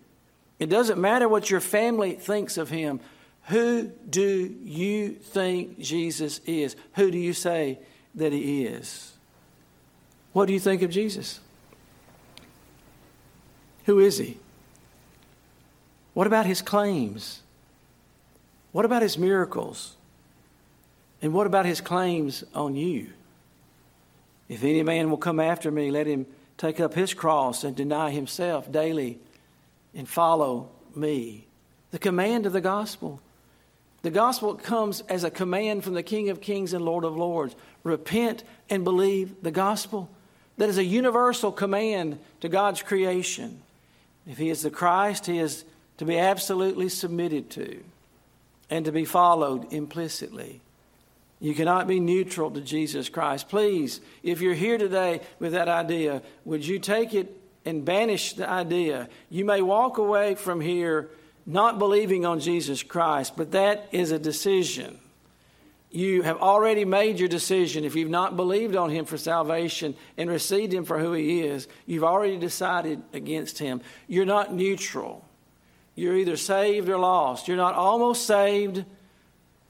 It 0.58 0.68
doesn't 0.68 1.00
matter 1.00 1.28
what 1.28 1.50
your 1.50 1.60
family 1.60 2.12
thinks 2.12 2.56
of 2.56 2.68
him. 2.68 3.00
Who 3.44 3.84
do 4.10 4.54
you 4.64 5.10
think 5.10 5.78
Jesus 5.78 6.40
is? 6.46 6.76
Who 6.94 7.10
do 7.10 7.18
you 7.18 7.32
say 7.32 7.78
that 8.14 8.32
he 8.32 8.64
is? 8.64 9.12
What 10.32 10.46
do 10.46 10.52
you 10.52 10.60
think 10.60 10.82
of 10.82 10.90
Jesus? 10.90 11.40
Who 13.84 14.00
is 14.00 14.18
he? 14.18 14.38
What 16.16 16.26
about 16.26 16.46
his 16.46 16.62
claims? 16.62 17.42
What 18.72 18.86
about 18.86 19.02
his 19.02 19.18
miracles? 19.18 19.96
And 21.20 21.34
what 21.34 21.46
about 21.46 21.66
his 21.66 21.82
claims 21.82 22.42
on 22.54 22.74
you? 22.74 23.10
If 24.48 24.64
any 24.64 24.82
man 24.82 25.10
will 25.10 25.18
come 25.18 25.38
after 25.38 25.70
me, 25.70 25.90
let 25.90 26.06
him 26.06 26.24
take 26.56 26.80
up 26.80 26.94
his 26.94 27.12
cross 27.12 27.64
and 27.64 27.76
deny 27.76 28.12
himself 28.12 28.72
daily 28.72 29.18
and 29.94 30.08
follow 30.08 30.70
me. 30.94 31.44
The 31.90 31.98
command 31.98 32.46
of 32.46 32.54
the 32.54 32.62
gospel. 32.62 33.20
The 34.00 34.10
gospel 34.10 34.54
comes 34.54 35.02
as 35.10 35.22
a 35.22 35.30
command 35.30 35.84
from 35.84 35.92
the 35.92 36.02
King 36.02 36.30
of 36.30 36.40
Kings 36.40 36.72
and 36.72 36.82
Lord 36.82 37.04
of 37.04 37.14
Lords. 37.14 37.54
Repent 37.84 38.42
and 38.70 38.84
believe 38.84 39.42
the 39.42 39.50
gospel. 39.50 40.08
That 40.56 40.70
is 40.70 40.78
a 40.78 40.84
universal 40.84 41.52
command 41.52 42.18
to 42.40 42.48
God's 42.48 42.80
creation. 42.80 43.60
If 44.26 44.38
He 44.38 44.48
is 44.48 44.62
the 44.62 44.70
Christ, 44.70 45.26
He 45.26 45.38
is 45.38 45.66
to 45.98 46.04
be 46.04 46.18
absolutely 46.18 46.88
submitted 46.88 47.50
to 47.50 47.82
and 48.70 48.84
to 48.84 48.92
be 48.92 49.04
followed 49.04 49.72
implicitly. 49.72 50.60
You 51.38 51.54
cannot 51.54 51.86
be 51.86 52.00
neutral 52.00 52.50
to 52.50 52.60
Jesus 52.60 53.08
Christ. 53.08 53.48
Please, 53.48 54.00
if 54.22 54.40
you're 54.40 54.54
here 54.54 54.78
today 54.78 55.20
with 55.38 55.52
that 55.52 55.68
idea, 55.68 56.22
would 56.44 56.66
you 56.66 56.78
take 56.78 57.14
it 57.14 57.34
and 57.64 57.84
banish 57.84 58.32
the 58.34 58.48
idea? 58.48 59.08
You 59.28 59.44
may 59.44 59.60
walk 59.60 59.98
away 59.98 60.34
from 60.34 60.60
here 60.60 61.10
not 61.44 61.78
believing 61.78 62.24
on 62.24 62.40
Jesus 62.40 62.82
Christ, 62.82 63.34
but 63.36 63.52
that 63.52 63.88
is 63.92 64.10
a 64.10 64.18
decision. 64.18 64.98
You 65.90 66.22
have 66.22 66.38
already 66.38 66.84
made 66.84 67.18
your 67.20 67.28
decision. 67.28 67.84
If 67.84 67.94
you've 67.94 68.10
not 68.10 68.36
believed 68.36 68.74
on 68.74 68.90
Him 68.90 69.04
for 69.04 69.16
salvation 69.16 69.94
and 70.16 70.28
received 70.28 70.72
Him 70.72 70.84
for 70.84 70.98
who 70.98 71.12
He 71.12 71.42
is, 71.42 71.68
you've 71.86 72.04
already 72.04 72.38
decided 72.38 73.02
against 73.12 73.58
Him. 73.58 73.80
You're 74.08 74.26
not 74.26 74.52
neutral. 74.52 75.25
You're 75.96 76.16
either 76.16 76.36
saved 76.36 76.88
or 76.88 76.98
lost. 76.98 77.48
You're 77.48 77.56
not 77.56 77.74
almost 77.74 78.26
saved 78.26 78.84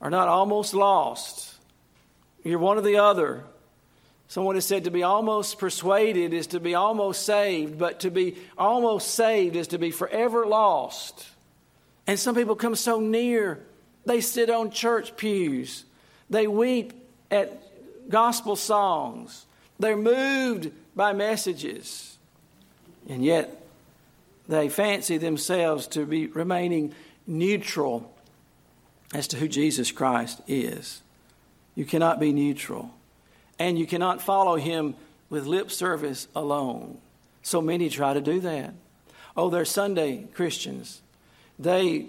or 0.01 0.11
not 0.11 0.29
almost 0.29 0.75
lost. 0.75 1.55
You're 2.45 2.59
one 2.59 2.77
or 2.77 2.83
the 2.83 2.99
other. 2.99 3.45
Someone 4.29 4.57
has 4.57 4.67
said 4.67 4.85
to 4.85 4.91
be 4.91 5.05
almost 5.05 5.59
persuaded 5.59 6.35
is 6.35 6.49
to 6.49 6.61
be 6.61 6.75
almost 6.75 7.25
saved, 7.25 7.79
but 7.79 8.01
to 8.01 8.11
be 8.11 8.37
almost 8.59 9.15
saved 9.15 9.55
is 9.55 9.69
to 9.69 9.79
be 9.79 9.93
forever 9.93 10.45
lost. 10.45 11.27
And 12.09 12.19
some 12.19 12.35
people 12.35 12.57
come 12.57 12.75
so 12.75 13.01
near, 13.01 13.65
they 14.05 14.21
sit 14.21 14.51
on 14.51 14.71
church 14.71 15.17
pews, 15.17 15.85
they 16.29 16.47
weep 16.49 16.93
at 17.31 17.63
gospel 18.09 18.57
songs, 18.57 19.47
they're 19.79 19.97
moved 19.97 20.71
by 20.95 21.13
messages, 21.13 22.19
and 23.09 23.25
yet 23.25 23.66
they 24.49 24.69
fancy 24.69 25.19
themselves 25.19 25.87
to 25.89 26.07
be 26.07 26.27
remaining 26.27 26.95
neutral 27.27 28.13
as 29.15 29.27
to 29.29 29.37
who 29.37 29.49
Jesus 29.49 29.91
Christ 29.91 30.41
is. 30.47 31.03
You 31.75 31.85
cannot 31.85 32.21
be 32.21 32.33
neutral. 32.33 32.91
And 33.59 33.79
you 33.79 33.87
cannot 33.87 34.23
follow 34.23 34.57
him 34.57 34.95
with 35.31 35.47
lip 35.47 35.71
service 35.71 36.29
alone. 36.35 36.99
So 37.43 37.61
many 37.61 37.89
try 37.89 38.15
to 38.15 38.21
do 38.21 38.41
that. 38.41 38.75
Oh, 39.37 39.51
they're 39.51 39.65
Sunday 39.65 40.27
Christians. 40.35 41.03
They 41.59 42.07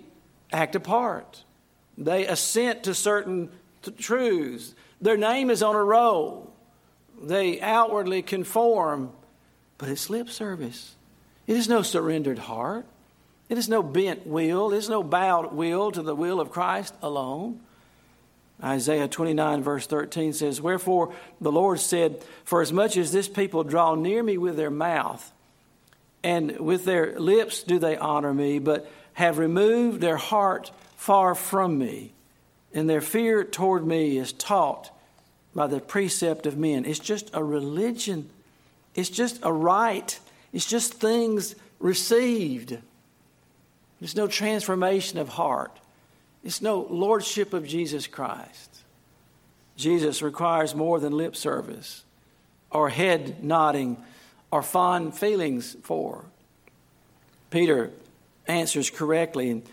act 0.52 0.76
a 0.76 0.80
part, 0.80 1.44
they 1.98 2.26
assent 2.26 2.84
to 2.84 2.94
certain 2.94 3.50
t- 3.82 3.92
truths. 3.92 4.76
Their 5.02 5.18
name 5.18 5.50
is 5.50 5.62
on 5.62 5.76
a 5.76 5.84
roll. 5.84 6.54
They 7.22 7.60
outwardly 7.62 8.22
conform, 8.22 9.12
but 9.78 9.90
it's 9.90 10.10
lip 10.10 10.30
service. 10.30 10.96
It 11.48 11.56
is 11.56 11.70
no 11.70 11.82
surrendered 11.82 12.40
heart. 12.40 12.86
It 13.50 13.58
is 13.58 13.70
no 13.70 13.82
bent 13.82 14.28
will. 14.28 14.74
It 14.74 14.78
is 14.78 14.90
no 14.90 15.02
bowed 15.02 15.54
will 15.54 15.92
to 15.92 16.02
the 16.02 16.16
will 16.16 16.40
of 16.42 16.52
Christ 16.52 16.94
alone. 17.02 17.62
Isaiah 18.62 19.08
29, 19.08 19.64
verse 19.64 19.88
13 19.88 20.34
says, 20.34 20.60
Wherefore 20.60 21.14
the 21.40 21.52
Lord 21.52 21.80
said, 21.80 22.24
For 22.44 22.62
as 22.62 22.74
much 22.74 22.98
as 22.98 23.12
this 23.12 23.28
people 23.30 23.64
draw 23.64 23.96
near 23.96 24.24
me 24.24 24.38
with 24.38 24.58
their 24.58 24.72
mouth, 24.72 25.32
and 26.24 26.60
with 26.60 26.84
their 26.84 27.18
lips 27.20 27.64
do 27.64 27.78
they 27.80 27.96
honor 27.96 28.34
me, 28.34 28.60
but 28.60 28.92
have 29.14 29.38
removed 29.38 30.02
their 30.02 30.18
heart 30.18 30.72
far 30.96 31.36
from 31.36 31.78
me, 31.78 32.14
and 32.74 32.90
their 32.90 33.02
fear 33.02 33.44
toward 33.44 33.86
me 33.86 34.18
is 34.18 34.34
taught 34.34 34.92
by 35.54 35.68
the 35.68 35.80
precept 35.80 36.48
of 36.48 36.58
men. 36.58 36.84
It's 36.84 37.00
just 37.00 37.30
a 37.34 37.44
religion, 37.44 38.30
it's 38.96 39.10
just 39.10 39.40
a 39.44 39.54
rite, 39.54 40.20
it's 40.54 40.66
just 40.66 40.96
things 40.96 41.56
received. 41.80 42.78
There's 44.00 44.16
no 44.16 44.28
transformation 44.28 45.20
of 45.20 45.30
heart. 45.30 45.78
It's 46.44 46.62
no 46.62 46.88
lordship 46.90 47.54
of 47.54 47.68
Jesus 47.68 48.08
Christ. 48.08 48.84
Jesus 49.76 50.22
requires 50.22 50.74
more 50.74 51.00
than 51.00 51.14
lip 51.14 51.36
service 51.36 52.04
or 52.72 52.90
head 52.90 53.44
nodding 53.44 53.98
or 54.52 54.62
fond 54.62 55.16
feelings 55.16 55.76
for. 55.84 56.26
Peter 57.50 57.92
answers 58.48 58.90
correctly, 58.90 59.50
and 59.50 59.64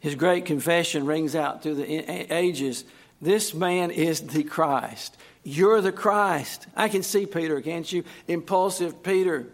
his 0.00 0.14
great 0.14 0.44
confession 0.44 1.06
rings 1.06 1.34
out 1.34 1.62
through 1.62 1.76
the 1.76 2.34
ages. 2.34 2.84
This 3.20 3.54
man 3.54 3.90
is 3.90 4.20
the 4.20 4.44
Christ. 4.44 5.16
You're 5.42 5.80
the 5.80 5.92
Christ. 5.92 6.66
I 6.76 6.88
can 6.88 7.02
see 7.02 7.24
Peter, 7.24 7.60
can't 7.60 7.90
you? 7.90 8.04
Impulsive 8.28 9.02
Peter. 9.02 9.46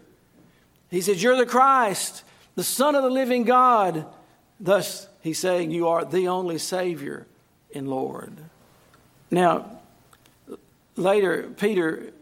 He 0.93 1.01
says, 1.01 1.23
You're 1.23 1.35
the 1.35 1.47
Christ, 1.47 2.23
the 2.53 2.63
Son 2.63 2.93
of 2.93 3.01
the 3.01 3.09
living 3.09 3.45
God. 3.45 4.05
Thus, 4.59 5.07
he's 5.21 5.39
saying, 5.39 5.71
You 5.71 5.87
are 5.87 6.05
the 6.05 6.27
only 6.27 6.59
Savior 6.59 7.25
and 7.73 7.89
Lord. 7.89 8.37
Now, 9.31 9.79
later, 10.95 11.49
Peter 11.57 12.13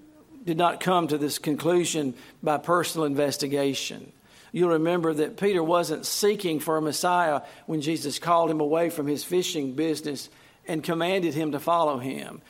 did 0.45 0.57
not 0.57 0.79
come 0.79 1.09
to 1.09 1.17
this 1.17 1.37
conclusion 1.37 2.13
by 2.41 2.59
personal 2.59 3.05
investigation. 3.05 4.09
You'll 4.53 4.69
remember 4.69 5.13
that 5.15 5.35
Peter 5.35 5.61
wasn't 5.61 6.05
seeking 6.05 6.61
for 6.61 6.77
a 6.77 6.81
Messiah 6.81 7.41
when 7.65 7.81
Jesus 7.81 8.19
called 8.19 8.49
him 8.49 8.61
away 8.61 8.89
from 8.89 9.05
his 9.05 9.25
fishing 9.25 9.73
business 9.73 10.29
and 10.65 10.81
commanded 10.81 11.33
him 11.33 11.51
to 11.51 11.59
follow 11.59 11.97
him. 11.97 12.41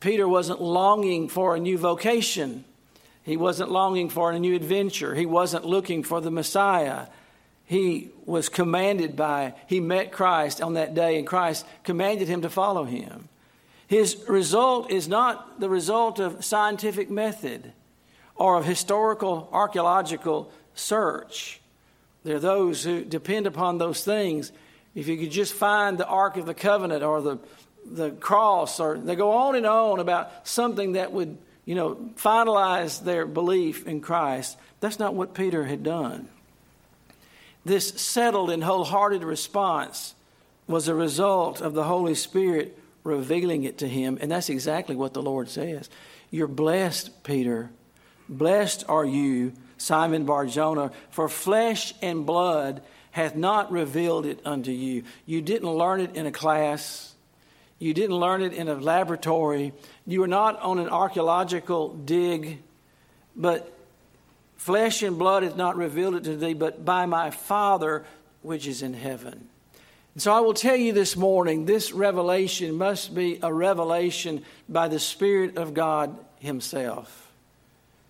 Peter 0.00 0.28
wasn't 0.28 0.60
longing 0.60 1.30
for 1.30 1.56
a 1.56 1.60
new 1.60 1.78
vocation. 1.78 2.66
He 3.26 3.36
wasn't 3.36 3.70
longing 3.70 4.08
for 4.08 4.30
a 4.30 4.38
new 4.38 4.54
adventure. 4.54 5.14
He 5.14 5.26
wasn't 5.26 5.66
looking 5.66 6.02
for 6.02 6.22
the 6.22 6.30
Messiah 6.30 7.08
he 7.66 8.10
was 8.24 8.48
commanded 8.48 9.16
by, 9.16 9.54
he 9.66 9.80
met 9.80 10.12
Christ 10.12 10.62
on 10.62 10.74
that 10.74 10.94
day, 10.94 11.18
and 11.18 11.26
Christ 11.26 11.66
commanded 11.82 12.28
him 12.28 12.42
to 12.42 12.48
follow 12.48 12.84
him. 12.84 13.28
His 13.88 14.16
result 14.28 14.90
is 14.90 15.08
not 15.08 15.58
the 15.60 15.68
result 15.68 16.20
of 16.20 16.44
scientific 16.44 17.10
method 17.10 17.72
or 18.36 18.56
of 18.56 18.64
historical 18.64 19.48
archaeological 19.52 20.50
search. 20.74 21.60
There 22.22 22.36
are 22.36 22.40
those 22.40 22.84
who 22.84 23.04
depend 23.04 23.46
upon 23.46 23.78
those 23.78 24.04
things. 24.04 24.52
If 24.94 25.08
you 25.08 25.16
could 25.16 25.32
just 25.32 25.52
find 25.52 25.98
the 25.98 26.06
Ark 26.06 26.36
of 26.36 26.46
the 26.46 26.54
Covenant 26.54 27.02
or 27.02 27.20
the, 27.20 27.38
the 27.84 28.10
cross, 28.12 28.78
or 28.78 28.96
they 28.96 29.16
go 29.16 29.32
on 29.32 29.56
and 29.56 29.66
on 29.66 29.98
about 29.98 30.46
something 30.46 30.92
that 30.92 31.12
would, 31.12 31.36
you 31.66 31.74
know, 31.74 31.96
finalize 32.16 33.04
their 33.04 33.26
belief 33.26 33.86
in 33.86 34.00
Christ. 34.00 34.56
That's 34.80 34.98
not 34.98 35.14
what 35.14 35.34
Peter 35.34 35.64
had 35.64 35.82
done. 35.82 36.28
This 37.66 37.88
settled 37.88 38.50
and 38.50 38.62
wholehearted 38.64 39.24
response 39.24 40.14
was 40.68 40.86
a 40.86 40.94
result 40.94 41.60
of 41.60 41.74
the 41.74 41.84
Holy 41.84 42.14
Spirit 42.14 42.78
revealing 43.02 43.64
it 43.64 43.78
to 43.78 43.88
him. 43.88 44.16
And 44.20 44.30
that's 44.30 44.48
exactly 44.48 44.94
what 44.94 45.12
the 45.12 45.22
Lord 45.22 45.48
says. 45.48 45.90
You're 46.30 46.46
blessed, 46.46 47.24
Peter. 47.24 47.70
Blessed 48.28 48.84
are 48.88 49.04
you, 49.04 49.52
Simon 49.76 50.24
Barjona, 50.24 50.92
for 51.10 51.28
flesh 51.28 51.92
and 52.00 52.24
blood 52.24 52.82
hath 53.10 53.34
not 53.34 53.72
revealed 53.72 54.26
it 54.26 54.40
unto 54.44 54.70
you. 54.70 55.02
You 55.24 55.42
didn't 55.42 55.70
learn 55.70 56.00
it 56.00 56.14
in 56.14 56.26
a 56.26 56.32
class. 56.32 57.15
You 57.78 57.92
didn't 57.92 58.16
learn 58.16 58.42
it 58.42 58.54
in 58.54 58.68
a 58.68 58.74
laboratory. 58.74 59.72
You 60.06 60.20
were 60.20 60.28
not 60.28 60.60
on 60.60 60.78
an 60.78 60.88
archaeological 60.88 61.90
dig. 61.94 62.62
But 63.34 63.70
flesh 64.56 65.02
and 65.02 65.18
blood 65.18 65.42
hath 65.42 65.56
not 65.56 65.76
revealed 65.76 66.14
it 66.14 66.24
to 66.24 66.36
thee, 66.36 66.54
but 66.54 66.84
by 66.84 67.06
my 67.06 67.30
Father 67.30 68.04
which 68.42 68.66
is 68.66 68.82
in 68.82 68.94
heaven. 68.94 69.48
And 70.14 70.22
so 70.22 70.32
I 70.32 70.40
will 70.40 70.54
tell 70.54 70.76
you 70.76 70.92
this 70.92 71.16
morning 71.16 71.66
this 71.66 71.92
revelation 71.92 72.76
must 72.76 73.14
be 73.14 73.38
a 73.42 73.52
revelation 73.52 74.42
by 74.66 74.88
the 74.88 74.98
Spirit 74.98 75.58
of 75.58 75.74
God 75.74 76.16
Himself. 76.38 77.30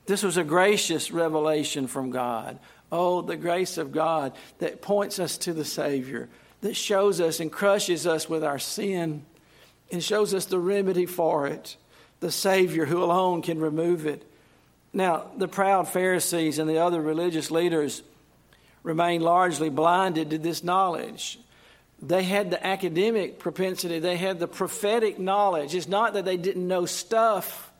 This 0.07 0.23
was 0.23 0.37
a 0.37 0.45
gracious 0.45 1.11
revelation 1.11 1.89
from 1.89 2.11
God. 2.11 2.61
Oh, 2.93 3.23
the 3.23 3.37
grace 3.37 3.79
of 3.79 3.91
God 3.91 4.33
that 4.59 4.81
points 4.81 5.19
us 5.19 5.37
to 5.39 5.53
the 5.53 5.65
Savior, 5.65 6.29
that 6.61 6.77
shows 6.77 7.21
us 7.21 7.41
and 7.41 7.51
crushes 7.51 8.07
us 8.07 8.29
with 8.29 8.45
our 8.45 8.61
sin 8.61 9.25
and 9.91 10.03
shows 10.03 10.35
us 10.35 10.47
the 10.47 10.59
remedy 10.59 11.07
for 11.07 11.47
it, 11.47 11.77
the 12.21 12.31
Savior 12.31 12.87
who 12.87 13.03
alone 13.03 13.43
can 13.43 13.61
remove 13.61 14.07
it. 14.07 14.25
Now, 14.93 15.27
the 15.37 15.49
proud 15.49 15.89
Pharisees 15.89 16.59
and 16.59 16.69
the 16.69 16.79
other 16.79 17.01
religious 17.01 17.51
leaders 17.51 18.03
remained 18.83 19.23
largely 19.23 19.69
blinded 19.69 20.31
to 20.31 20.39
this 20.39 20.65
knowledge. 20.65 21.39
They 22.01 22.23
had 22.23 22.51
the 22.51 22.67
academic 22.67 23.39
propensity, 23.39 23.99
they 23.99 24.17
had 24.17 24.39
the 24.39 24.49
prophetic 24.49 25.19
knowledge. 25.19 25.75
It's 25.75 25.89
not 25.89 26.15
that 26.15 26.25
they 26.25 26.37
didn't 26.37 26.67
know 26.67 26.87
stuff, 26.87 27.71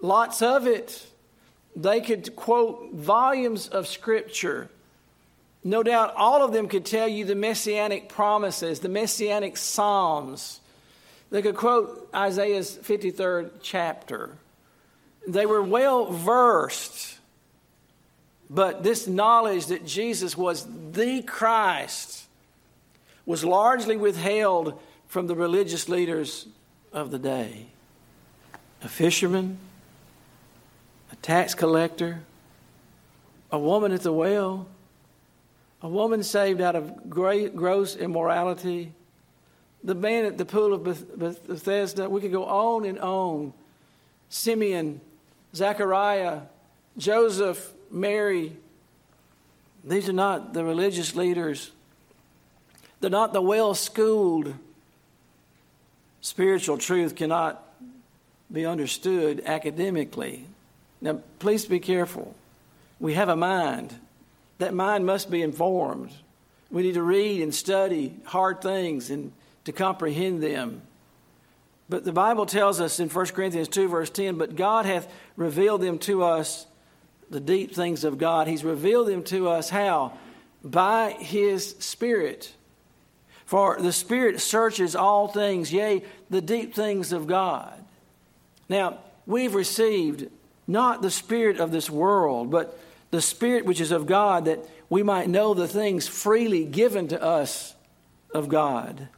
lots 0.00 0.42
of 0.42 0.66
it. 0.66 1.06
They 1.74 2.00
could 2.00 2.36
quote 2.36 2.92
volumes 2.92 3.68
of 3.68 3.86
scripture. 3.86 4.68
No 5.64 5.82
doubt 5.82 6.14
all 6.16 6.44
of 6.44 6.52
them 6.52 6.68
could 6.68 6.84
tell 6.84 7.08
you 7.08 7.24
the 7.24 7.34
messianic 7.34 8.08
promises, 8.08 8.80
the 8.80 8.88
messianic 8.88 9.56
psalms. 9.56 10.60
They 11.32 11.40
could 11.40 11.56
quote 11.56 12.10
Isaiah's 12.14 12.76
53rd 12.76 13.52
chapter. 13.62 14.36
They 15.26 15.46
were 15.46 15.62
well 15.62 16.12
versed, 16.12 17.18
but 18.50 18.82
this 18.82 19.08
knowledge 19.08 19.66
that 19.66 19.86
Jesus 19.86 20.36
was 20.36 20.68
the 20.92 21.22
Christ 21.22 22.26
was 23.24 23.44
largely 23.44 23.96
withheld 23.96 24.78
from 25.06 25.26
the 25.26 25.34
religious 25.34 25.88
leaders 25.88 26.48
of 26.92 27.10
the 27.10 27.18
day. 27.18 27.68
A 28.82 28.88
fisherman, 28.88 29.56
a 31.12 31.16
tax 31.16 31.54
collector, 31.54 32.24
a 33.50 33.58
woman 33.58 33.92
at 33.92 34.02
the 34.02 34.12
well, 34.12 34.66
a 35.80 35.88
woman 35.88 36.22
saved 36.22 36.60
out 36.60 36.76
of 36.76 37.08
great, 37.08 37.56
gross 37.56 37.96
immorality, 37.96 38.92
the 39.84 39.94
man 39.94 40.24
at 40.24 40.38
the 40.38 40.44
pool 40.44 40.74
of 40.74 40.84
Bethesda. 40.84 42.08
We 42.08 42.20
could 42.20 42.32
go 42.32 42.44
on 42.44 42.84
and 42.84 42.98
on. 42.98 43.52
Simeon, 44.28 45.00
Zechariah, 45.54 46.42
Joseph, 46.96 47.72
Mary. 47.90 48.56
These 49.84 50.08
are 50.08 50.14
not 50.14 50.54
the 50.54 50.64
religious 50.64 51.14
leaders 51.14 51.72
they're 53.02 53.10
not 53.10 53.32
the 53.32 53.42
well 53.42 53.74
schooled. 53.74 54.54
Spiritual 56.20 56.78
truth 56.78 57.16
cannot 57.16 57.60
be 58.50 58.64
understood 58.64 59.42
academically. 59.44 60.46
Now, 61.00 61.18
please 61.40 61.66
be 61.66 61.80
careful. 61.80 62.32
We 63.00 63.14
have 63.14 63.28
a 63.28 63.34
mind. 63.34 63.92
That 64.58 64.72
mind 64.72 65.04
must 65.04 65.32
be 65.32 65.42
informed. 65.42 66.12
We 66.70 66.82
need 66.82 66.94
to 66.94 67.02
read 67.02 67.42
and 67.42 67.52
study 67.52 68.14
hard 68.24 68.62
things 68.62 69.10
and 69.10 69.32
to 69.64 69.72
comprehend 69.72 70.42
them. 70.42 70.82
But 71.88 72.04
the 72.04 72.12
Bible 72.12 72.46
tells 72.46 72.80
us 72.80 73.00
in 73.00 73.08
1 73.08 73.26
Corinthians 73.26 73.68
2, 73.68 73.88
verse 73.88 74.10
10, 74.10 74.38
but 74.38 74.56
God 74.56 74.86
hath 74.86 75.12
revealed 75.36 75.82
them 75.82 75.98
to 76.00 76.22
us, 76.22 76.66
the 77.30 77.40
deep 77.40 77.74
things 77.74 78.04
of 78.04 78.18
God. 78.18 78.46
He's 78.46 78.64
revealed 78.64 79.08
them 79.08 79.22
to 79.24 79.48
us 79.48 79.70
how? 79.70 80.18
By 80.64 81.12
His 81.12 81.76
Spirit. 81.78 82.54
For 83.44 83.78
the 83.80 83.92
Spirit 83.92 84.40
searches 84.40 84.96
all 84.96 85.28
things, 85.28 85.72
yea, 85.72 86.02
the 86.30 86.40
deep 86.40 86.74
things 86.74 87.12
of 87.12 87.26
God. 87.26 87.72
Now, 88.68 88.98
we've 89.26 89.54
received 89.54 90.30
not 90.66 91.02
the 91.02 91.10
Spirit 91.10 91.58
of 91.58 91.72
this 91.72 91.90
world, 91.90 92.50
but 92.50 92.78
the 93.10 93.20
Spirit 93.20 93.66
which 93.66 93.80
is 93.80 93.92
of 93.92 94.06
God, 94.06 94.46
that 94.46 94.60
we 94.88 95.02
might 95.02 95.28
know 95.28 95.52
the 95.52 95.68
things 95.68 96.08
freely 96.08 96.64
given 96.64 97.08
to 97.08 97.22
us 97.22 97.74
of 98.32 98.48
God, 98.48 99.08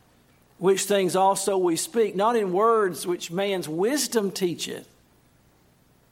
which 0.59 0.85
things 0.85 1.17
also 1.17 1.59
we 1.59 1.77
speak, 1.77 2.15
not 2.15 2.37
in 2.37 2.53
words 2.53 3.07
which 3.07 3.31
man's 3.31 3.69
wisdom 3.69 4.31
teacheth, 4.31 4.89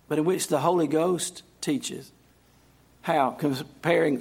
but 0.09 0.19
in 0.19 0.25
which 0.25 0.49
the 0.49 0.61
Holy 0.61 0.87
Ghost 0.87 1.43
teacheth. 1.61 2.11
How? 3.03 3.31
Comparing 3.31 4.21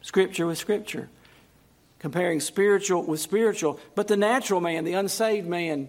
Scripture 0.00 0.46
with 0.46 0.58
Scripture 0.58 1.08
comparing 2.02 2.40
spiritual 2.40 3.04
with 3.04 3.20
spiritual. 3.20 3.78
But 3.94 4.08
the 4.08 4.16
natural 4.16 4.60
man, 4.60 4.84
the 4.84 4.94
unsaved 4.94 5.46
man, 5.46 5.88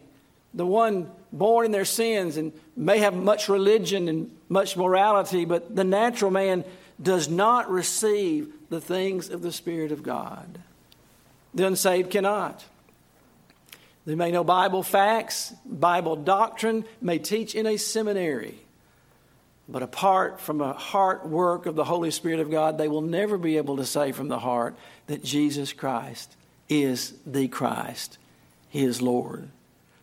the 0.54 0.66
one 0.66 1.10
born 1.32 1.66
in 1.66 1.72
their 1.72 1.86
sins 1.86 2.38
and 2.38 2.54
may 2.78 3.00
have 3.00 3.16
much 3.16 3.50
religion 3.50 4.08
and 4.08 4.30
much 4.48 4.78
morality, 4.78 5.44
but 5.44 5.76
the 5.76 5.84
natural 5.84 6.30
man 6.30 6.64
does 7.02 7.28
not 7.28 7.70
receive 7.70 8.54
the 8.70 8.80
things 8.80 9.32
of 9.32 9.42
the 9.42 9.52
Spirit 9.52 9.92
of 9.92 10.04
God. 10.04 10.60
The 11.56 11.66
unsaved 11.66 12.12
cannot. 12.12 12.64
They 14.06 14.16
may 14.16 14.32
know 14.32 14.44
Bible 14.44 14.84
facts, 14.84 15.54
Bible 15.66 16.16
doctrine, 16.18 16.86
may 17.02 17.20
teach 17.20 17.56
in 17.56 17.66
a 17.66 17.78
seminary. 17.78 18.60
But 19.70 19.82
apart 19.82 20.42
from 20.42 20.60
a 20.60 20.74
heart 20.74 21.26
work 21.26 21.66
of 21.66 21.76
the 21.76 21.86
Holy 21.86 22.12
Spirit 22.12 22.42
of 22.42 22.52
God, 22.52 22.78
they 22.78 22.90
will 22.90 23.02
never 23.02 23.38
be 23.38 23.58
able 23.58 23.78
to 23.78 23.86
say 23.86 24.12
from 24.12 24.28
the 24.28 24.40
heart 24.40 24.76
that 25.08 25.24
Jesus 25.24 25.72
Christ 25.72 26.36
is 26.68 27.14
the 27.26 27.48
Christ, 27.48 28.18
his 28.70 29.02
Lord. 29.02 29.50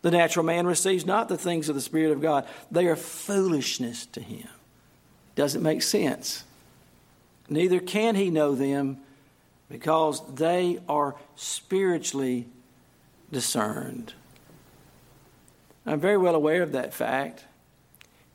The 0.03 0.11
natural 0.11 0.47
man 0.47 0.67
receives 0.67 1.05
not 1.05 1.29
the 1.29 1.37
things 1.37 1.69
of 1.69 1.75
the 1.75 1.81
Spirit 1.83 2.13
of 2.13 2.23
God, 2.23 2.47
they 2.71 2.87
are 2.87 2.97
foolishness 2.97 4.07
to 4.07 4.21
him. 4.23 4.49
Doesn't 5.35 5.63
make 5.63 5.83
sense. 5.83 6.45
Neither 7.51 7.81
can 7.81 8.15
he 8.15 8.31
know 8.31 8.55
them 8.55 8.99
because 9.69 10.23
they 10.35 10.79
are 10.89 11.17
spiritually 11.37 12.47
discerned. 13.33 14.12
I'm 15.87 16.01
very 16.01 16.19
well 16.19 16.35
aware 16.35 16.62
of 16.62 16.73
that 16.73 16.95
fact. 16.95 17.45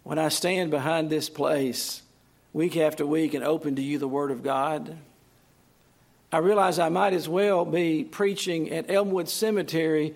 When 0.03 0.19
I 0.19 0.29
stand 0.29 0.71
behind 0.71 1.09
this 1.09 1.29
place 1.29 2.01
week 2.53 2.77
after 2.77 3.05
week 3.05 3.33
and 3.33 3.43
open 3.43 3.75
to 3.75 3.81
you 3.81 3.97
the 3.97 4.07
Word 4.07 4.31
of 4.31 4.43
God, 4.43 4.97
I 6.31 6.39
realize 6.39 6.79
I 6.79 6.89
might 6.89 7.13
as 7.13 7.29
well 7.29 7.65
be 7.65 8.03
preaching 8.03 8.71
at 8.71 8.89
Elmwood 8.89 9.29
Cemetery 9.29 10.15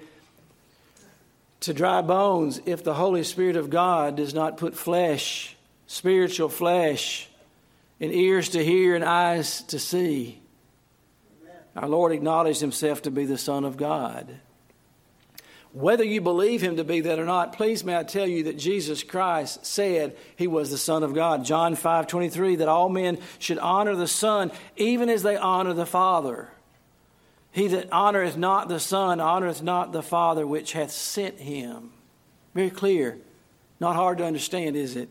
to 1.62 1.74
dry 1.74 2.02
bones 2.02 2.62
if 2.66 2.84
the 2.84 2.94
Holy 2.94 3.24
Spirit 3.24 3.56
of 3.56 3.70
God 3.70 4.18
does 4.18 4.34
not 4.34 4.58
put 4.58 4.76
flesh, 4.76 5.56
spiritual 5.88 6.50
flesh, 6.50 7.30
in 8.00 8.12
ears 8.12 8.50
to 8.50 8.64
hear 8.64 8.96
and 8.96 9.04
eyes 9.04 9.62
to 9.64 9.80
see. 9.80 10.40
Our 11.76 11.88
Lord 11.88 12.12
acknowledged 12.12 12.62
himself 12.62 13.04
to 13.04 13.12
be 13.12 13.26
the 13.26 13.38
Son 13.38 13.66
of 13.66 13.78
God. 13.78 14.28
Whether 15.72 16.04
you 16.04 16.20
believe 16.20 16.62
him 16.62 16.78
to 16.78 16.84
be 16.84 17.02
that 17.02 17.20
or 17.20 17.26
not, 17.26 17.54
please 17.54 17.84
may 17.84 17.96
I 17.96 18.04
tell 18.04 18.28
you 18.28 18.44
that 18.44 18.58
Jesus 18.58 19.04
Christ 19.04 19.66
said 19.66 20.18
he 20.36 20.48
was 20.48 20.72
the 20.72 20.80
Son 20.80 21.04
of 21.04 21.14
God. 21.14 21.46
John 21.46 21.76
5 21.76 22.08
23, 22.08 22.58
that 22.58 22.68
all 22.68 22.90
men 22.90 23.20
should 23.38 23.60
honor 23.60 23.96
the 23.96 24.08
Son 24.08 24.52
even 24.78 25.10
as 25.10 25.22
they 25.22 25.38
honor 25.38 25.74
the 25.74 25.86
Father. 25.86 26.50
He 27.52 27.68
that 27.68 27.90
honoreth 27.92 28.36
not 28.36 28.68
the 28.68 28.80
Son 28.80 29.20
honoreth 29.20 29.62
not 29.62 29.92
the 29.92 30.04
Father 30.04 30.46
which 30.46 30.74
hath 30.74 30.92
sent 30.92 31.40
him. 31.40 31.92
Very 32.56 32.70
clear. 32.72 33.18
Not 33.80 33.96
hard 33.96 34.18
to 34.18 34.26
understand, 34.26 34.76
is 34.76 34.96
it? 34.96 35.10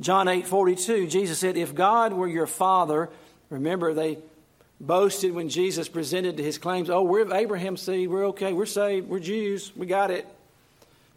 John 0.00 0.28
8 0.28 0.46
42, 0.46 1.06
Jesus 1.08 1.38
said, 1.38 1.56
If 1.56 1.74
God 1.74 2.12
were 2.12 2.28
your 2.28 2.46
Father, 2.46 3.08
remember 3.50 3.94
they 3.94 4.18
boasted 4.80 5.32
when 5.34 5.48
Jesus 5.48 5.88
presented 5.88 6.38
his 6.38 6.58
claims. 6.58 6.90
Oh, 6.90 7.02
we're 7.02 7.22
of 7.22 7.32
Abraham's 7.32 7.82
seed. 7.82 8.08
We're 8.08 8.28
okay. 8.28 8.52
We're 8.52 8.66
saved. 8.66 9.08
We're 9.08 9.18
Jews. 9.18 9.72
We 9.76 9.86
got 9.86 10.10
it. 10.10 10.26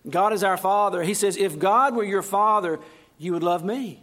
God 0.10 0.34
is 0.34 0.44
our 0.44 0.58
Father. 0.58 1.04
He 1.04 1.14
says, 1.14 1.38
If 1.38 1.60
God 1.60 1.96
were 1.96 2.04
your 2.04 2.24
Father, 2.24 2.80
you 3.18 3.34
would 3.34 3.44
love 3.44 3.64
me. 3.64 4.02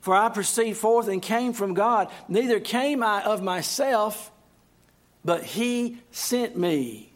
For 0.00 0.14
I 0.14 0.28
proceed 0.30 0.76
forth 0.76 1.08
and 1.08 1.22
came 1.22 1.52
from 1.52 1.74
God. 1.74 2.10
Neither 2.28 2.58
came 2.58 3.02
I 3.02 3.22
of 3.22 3.42
myself, 3.42 4.32
but 5.24 5.44
He 5.44 5.98
sent 6.10 6.56
me. 6.56 7.12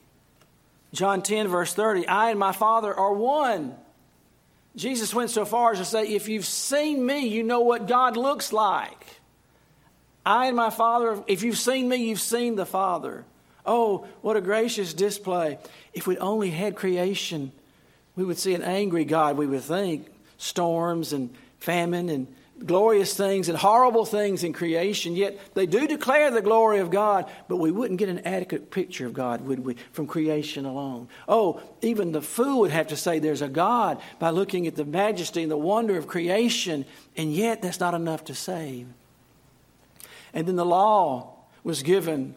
John 0.92 1.22
10, 1.22 1.48
verse 1.48 1.74
30 1.74 2.06
I 2.06 2.30
and 2.30 2.38
my 2.38 2.52
Father 2.52 2.94
are 2.94 3.12
one. 3.12 3.74
Jesus 4.76 5.14
went 5.14 5.30
so 5.30 5.44
far 5.44 5.72
as 5.72 5.78
to 5.78 5.84
say, 5.84 6.04
If 6.06 6.28
you've 6.28 6.46
seen 6.46 7.04
me, 7.04 7.26
you 7.26 7.42
know 7.42 7.60
what 7.60 7.88
God 7.88 8.16
looks 8.16 8.52
like. 8.52 9.20
I 10.26 10.46
and 10.46 10.56
my 10.56 10.70
Father, 10.70 11.22
if 11.26 11.42
you've 11.42 11.58
seen 11.58 11.88
me, 11.88 11.96
you've 11.96 12.20
seen 12.20 12.56
the 12.56 12.66
Father. 12.66 13.24
Oh, 13.66 14.06
what 14.22 14.36
a 14.36 14.40
gracious 14.40 14.94
display. 14.94 15.58
If 15.92 16.06
we 16.06 16.18
only 16.18 16.50
had 16.50 16.76
creation, 16.76 17.52
we 18.16 18.24
would 18.24 18.38
see 18.38 18.54
an 18.54 18.62
angry 18.62 19.04
God, 19.04 19.36
we 19.36 19.46
would 19.46 19.62
think. 19.62 20.08
Storms 20.36 21.12
and 21.12 21.30
famine 21.58 22.08
and 22.08 22.26
glorious 22.64 23.16
things 23.16 23.48
and 23.48 23.58
horrible 23.58 24.04
things 24.04 24.44
in 24.44 24.52
creation, 24.52 25.14
yet 25.14 25.38
they 25.54 25.66
do 25.66 25.86
declare 25.86 26.30
the 26.30 26.42
glory 26.42 26.78
of 26.78 26.90
God, 26.90 27.30
but 27.48 27.56
we 27.56 27.70
wouldn't 27.70 27.98
get 27.98 28.08
an 28.08 28.20
adequate 28.20 28.70
picture 28.70 29.06
of 29.06 29.12
God, 29.12 29.40
would 29.42 29.64
we, 29.64 29.74
from 29.92 30.06
creation 30.06 30.64
alone? 30.64 31.08
Oh, 31.28 31.60
even 31.82 32.12
the 32.12 32.22
fool 32.22 32.60
would 32.60 32.70
have 32.70 32.88
to 32.88 32.96
say 32.96 33.18
there's 33.18 33.42
a 33.42 33.48
God 33.48 34.00
by 34.18 34.30
looking 34.30 34.66
at 34.66 34.76
the 34.76 34.84
majesty 34.84 35.42
and 35.42 35.50
the 35.50 35.56
wonder 35.56 35.96
of 35.96 36.06
creation, 36.06 36.84
and 37.16 37.32
yet 37.32 37.60
that's 37.60 37.80
not 37.80 37.94
enough 37.94 38.24
to 38.24 38.34
save. 38.34 38.86
And 40.34 40.46
then 40.46 40.56
the 40.56 40.66
law 40.66 41.30
was 41.62 41.82
given 41.82 42.34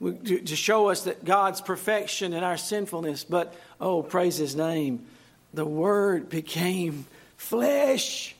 to 0.00 0.56
show 0.56 0.88
us 0.88 1.04
that 1.04 1.24
God's 1.24 1.60
perfection 1.60 2.32
and 2.32 2.44
our 2.44 2.56
sinfulness, 2.56 3.22
but 3.22 3.54
oh, 3.80 4.02
praise 4.02 4.36
His 4.36 4.56
name, 4.56 5.06
the 5.54 5.64
Word 5.64 6.28
became 6.28 7.06
flesh 7.36 8.34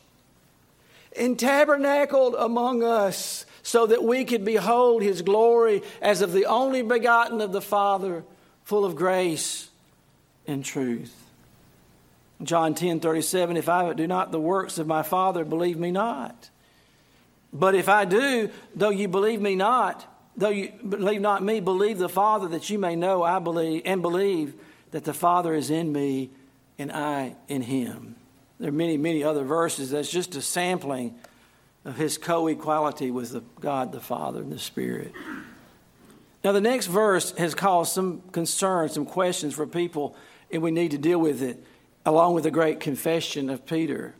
and 1.16 1.38
tabernacled 1.38 2.34
among 2.36 2.82
us 2.82 3.46
so 3.62 3.86
that 3.86 4.02
we 4.02 4.24
could 4.24 4.44
behold 4.44 5.02
his 5.02 5.22
glory 5.22 5.82
as 6.00 6.20
of 6.20 6.32
the 6.32 6.46
only 6.46 6.82
begotten 6.82 7.40
of 7.40 7.52
the 7.52 7.60
Father, 7.60 8.24
full 8.64 8.84
of 8.84 8.96
grace 8.96 9.68
and 10.46 10.64
truth. 10.64 11.14
John 12.42 12.74
10 12.74 13.00
37, 13.00 13.56
if 13.56 13.68
I 13.68 13.92
do 13.92 14.06
not 14.06 14.32
the 14.32 14.40
works 14.40 14.78
of 14.78 14.86
my 14.86 15.02
Father, 15.02 15.44
believe 15.44 15.78
me 15.78 15.92
not. 15.92 16.50
But 17.52 17.74
if 17.74 17.88
I 17.88 18.04
do, 18.04 18.50
though 18.74 18.90
you 18.90 19.08
believe 19.08 19.40
me 19.40 19.54
not, 19.54 20.06
though 20.36 20.48
you 20.48 20.72
believe 20.88 21.20
not 21.20 21.42
me, 21.42 21.60
believe 21.60 21.98
the 21.98 22.08
Father 22.08 22.48
that 22.48 22.70
you 22.70 22.78
may 22.78 22.96
know 22.96 23.22
I 23.22 23.38
believe, 23.38 23.82
and 23.84 24.00
believe 24.00 24.54
that 24.92 25.04
the 25.04 25.14
Father 25.14 25.54
is 25.54 25.70
in 25.70 25.92
me 25.92 26.30
and 26.78 26.90
I 26.90 27.36
in 27.48 27.62
him. 27.62 28.16
There 28.58 28.68
are 28.68 28.72
many, 28.72 28.96
many 28.96 29.24
other 29.24 29.44
verses. 29.44 29.90
That's 29.90 30.10
just 30.10 30.34
a 30.36 30.42
sampling 30.42 31.14
of 31.84 31.96
his 31.96 32.16
co 32.16 32.46
equality 32.46 33.10
with 33.10 33.32
the 33.32 33.42
God 33.60 33.92
the 33.92 34.00
Father 34.00 34.40
and 34.40 34.52
the 34.52 34.58
Spirit. 34.58 35.12
Now, 36.44 36.52
the 36.52 36.60
next 36.60 36.86
verse 36.86 37.32
has 37.38 37.54
caused 37.54 37.92
some 37.92 38.20
concern, 38.32 38.88
some 38.88 39.06
questions 39.06 39.54
for 39.54 39.66
people, 39.66 40.16
and 40.50 40.62
we 40.62 40.70
need 40.70 40.90
to 40.90 40.98
deal 40.98 41.18
with 41.18 41.42
it, 41.42 41.62
along 42.04 42.34
with 42.34 42.44
the 42.44 42.50
great 42.50 42.80
confession 42.80 43.48
of 43.48 43.64
Peter. 43.64 44.14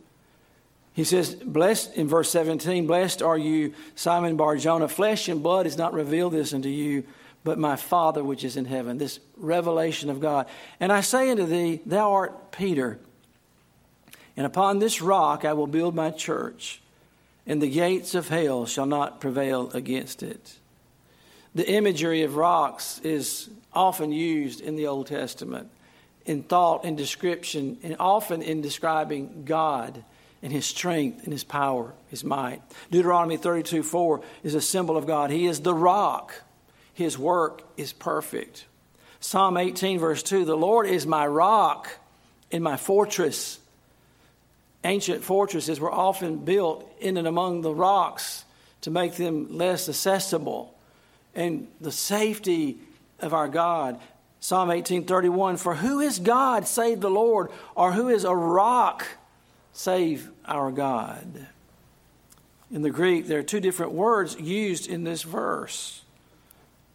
He 0.93 1.03
says, 1.03 1.35
Blessed 1.35 1.95
in 1.95 2.07
verse 2.07 2.29
17, 2.29 2.85
blessed 2.85 3.21
are 3.21 3.37
you, 3.37 3.73
Simon 3.95 4.37
Barjona. 4.37 4.87
Flesh 4.87 5.27
and 5.27 5.41
blood 5.41 5.65
has 5.65 5.77
not 5.77 5.93
revealed 5.93 6.33
this 6.33 6.53
unto 6.53 6.69
you, 6.69 7.03
but 7.43 7.57
my 7.57 7.75
Father 7.75 8.23
which 8.23 8.43
is 8.43 8.57
in 8.57 8.65
heaven. 8.65 8.99
This 8.99 9.19
revelation 9.37 10.09
of 10.09 10.19
God. 10.19 10.47
And 10.79 10.91
I 10.91 11.01
say 11.01 11.31
unto 11.31 11.45
thee, 11.45 11.81
Thou 11.85 12.11
art 12.11 12.51
Peter 12.51 12.99
and 14.35 14.45
upon 14.45 14.79
this 14.79 15.01
rock 15.01 15.45
I 15.45 15.53
will 15.53 15.67
build 15.67 15.95
my 15.95 16.09
church, 16.09 16.81
and 17.45 17.61
the 17.61 17.69
gates 17.69 18.15
of 18.15 18.29
hell 18.29 18.65
shall 18.65 18.85
not 18.85 19.21
prevail 19.21 19.69
against 19.71 20.23
it. 20.23 20.55
The 21.55 21.69
imagery 21.69 22.23
of 22.23 22.35
rocks 22.35 22.99
is 23.03 23.49
often 23.73 24.11
used 24.11 24.59
in 24.59 24.75
the 24.75 24.87
Old 24.87 25.07
Testament 25.07 25.69
in 26.25 26.41
thought 26.41 26.85
and 26.85 26.97
description, 26.97 27.77
and 27.83 27.97
often 27.99 28.41
in 28.41 28.61
describing 28.61 29.43
God 29.45 30.03
and 30.43 30.53
His 30.53 30.65
strength 30.65 31.23
and 31.23 31.33
His 31.33 31.43
power, 31.43 31.93
His 32.09 32.23
might. 32.23 32.61
Deuteronomy 32.91 33.37
32 33.37 33.81
4 33.81 34.21
is 34.43 34.53
a 34.53 34.61
symbol 34.61 34.95
of 34.95 35.07
God. 35.07 35.31
He 35.31 35.47
is 35.47 35.61
the 35.61 35.73
rock, 35.73 36.43
His 36.93 37.17
work 37.17 37.63
is 37.77 37.93
perfect. 37.93 38.65
Psalm 39.19 39.57
18, 39.57 39.97
verse 39.97 40.21
2 40.21 40.45
The 40.45 40.55
Lord 40.55 40.85
is 40.85 41.07
my 41.07 41.25
rock 41.25 41.89
and 42.51 42.63
my 42.63 42.77
fortress 42.77 43.59
ancient 44.83 45.23
fortresses 45.23 45.79
were 45.79 45.91
often 45.91 46.37
built 46.37 46.89
in 46.99 47.17
and 47.17 47.27
among 47.27 47.61
the 47.61 47.73
rocks 47.73 48.43
to 48.81 48.91
make 48.91 49.15
them 49.15 49.57
less 49.57 49.87
accessible. 49.87 50.77
And 51.33 51.67
the 51.79 51.91
safety 51.91 52.77
of 53.19 53.33
our 53.33 53.47
God. 53.47 53.99
Psalm 54.39 54.69
18:31 54.69 55.57
For 55.57 55.75
who 55.75 55.99
is 55.99 56.19
God 56.19 56.67
save 56.67 56.99
the 56.99 57.09
Lord 57.09 57.49
or 57.75 57.93
who 57.93 58.09
is 58.09 58.25
a 58.25 58.35
rock 58.35 59.05
save 59.73 60.29
our 60.45 60.71
God. 60.71 61.47
In 62.71 62.81
the 62.81 62.89
Greek 62.89 63.27
there 63.27 63.39
are 63.39 63.43
two 63.43 63.59
different 63.59 63.91
words 63.91 64.39
used 64.39 64.87
in 64.87 65.03
this 65.03 65.23
verse. 65.23 66.01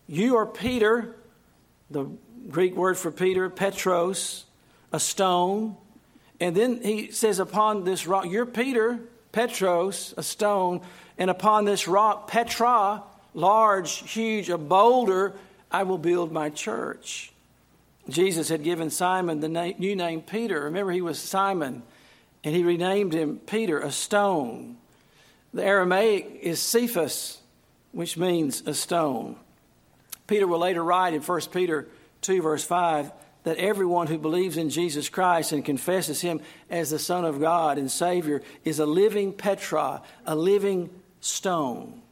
You 0.07 0.37
are 0.37 0.47
Peter, 0.47 1.15
the 1.91 2.07
Greek 2.49 2.75
word 2.75 2.97
for 2.97 3.11
Peter, 3.11 3.51
Petros, 3.51 4.45
a 4.93 4.99
stone, 4.99 5.77
and 6.41 6.57
then 6.57 6.81
he 6.83 7.11
says, 7.11 7.39
Upon 7.39 7.85
this 7.85 8.07
rock, 8.07 8.27
you're 8.27 8.47
Peter, 8.47 9.01
Petros, 9.33 10.15
a 10.17 10.23
stone, 10.23 10.81
and 11.19 11.31
upon 11.31 11.65
this 11.65 11.89
rock, 11.89 12.29
Petra, 12.29 13.03
large, 13.35 14.11
huge, 14.11 14.49
a 14.49 14.59
boulder, 14.59 15.35
I 15.71 15.83
will 15.83 15.99
build 15.99 16.33
my 16.33 16.49
church. 16.51 17.33
Jesus 18.09 18.49
had 18.49 18.63
given 18.63 18.89
Simon 18.89 19.41
the 19.41 19.49
new 19.79 19.95
name 19.95 20.23
Peter. 20.23 20.63
Remember, 20.63 20.93
he 20.93 21.03
was 21.03 21.19
Simon, 21.19 21.83
and 22.45 22.55
he 22.55 22.65
renamed 22.65 23.13
him 23.13 23.39
Peter, 23.47 23.81
a 23.81 23.91
stone. 23.91 24.77
The 25.53 25.65
Aramaic 25.65 26.39
is 26.43 26.61
Cephas, 26.61 27.41
which 27.93 28.17
means 28.17 28.63
a 28.67 28.75
stone. 28.75 29.37
Peter 30.27 30.47
will 30.47 30.59
later 30.59 30.85
write 30.85 31.15
in 31.15 31.23
1 31.23 31.41
Peter 31.53 31.89
2, 32.23 32.43
verse 32.43 32.65
5 32.65 33.13
that 33.45 33.57
everyone 33.57 34.09
who 34.09 34.19
believes 34.19 34.57
in 34.57 34.69
Jesus 34.69 35.09
Christ 35.09 35.53
and 35.53 35.65
confesses 35.65 36.21
him 36.21 36.41
as 36.69 36.91
the 36.91 36.99
Son 36.99 37.25
of 37.25 37.41
God 37.41 37.79
and 37.79 37.91
Savior 37.91 38.43
is 38.65 38.79
a 38.79 38.85
living 38.85 39.33
Petra, 39.33 40.03
a 40.27 40.37
living 40.37 40.91
stone. 41.21 42.03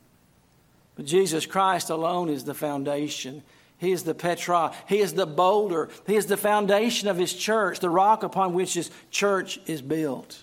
But 0.94 1.04
Jesus 1.04 1.44
Christ 1.44 1.90
alone 1.90 2.30
is 2.30 2.44
the 2.44 2.54
foundation. 2.54 3.42
He 3.78 3.92
is 3.92 4.04
the 4.04 4.14
Petra. 4.14 4.72
He 4.88 5.00
is 5.00 5.14
the 5.14 5.26
boulder. 5.26 5.90
He 6.06 6.16
is 6.16 6.26
the 6.26 6.36
foundation 6.36 7.08
of 7.08 7.16
His 7.16 7.34
church, 7.34 7.80
the 7.80 7.90
rock 7.90 8.22
upon 8.22 8.54
which 8.54 8.74
His 8.74 8.90
church 9.10 9.60
is 9.66 9.82
built. 9.82 10.42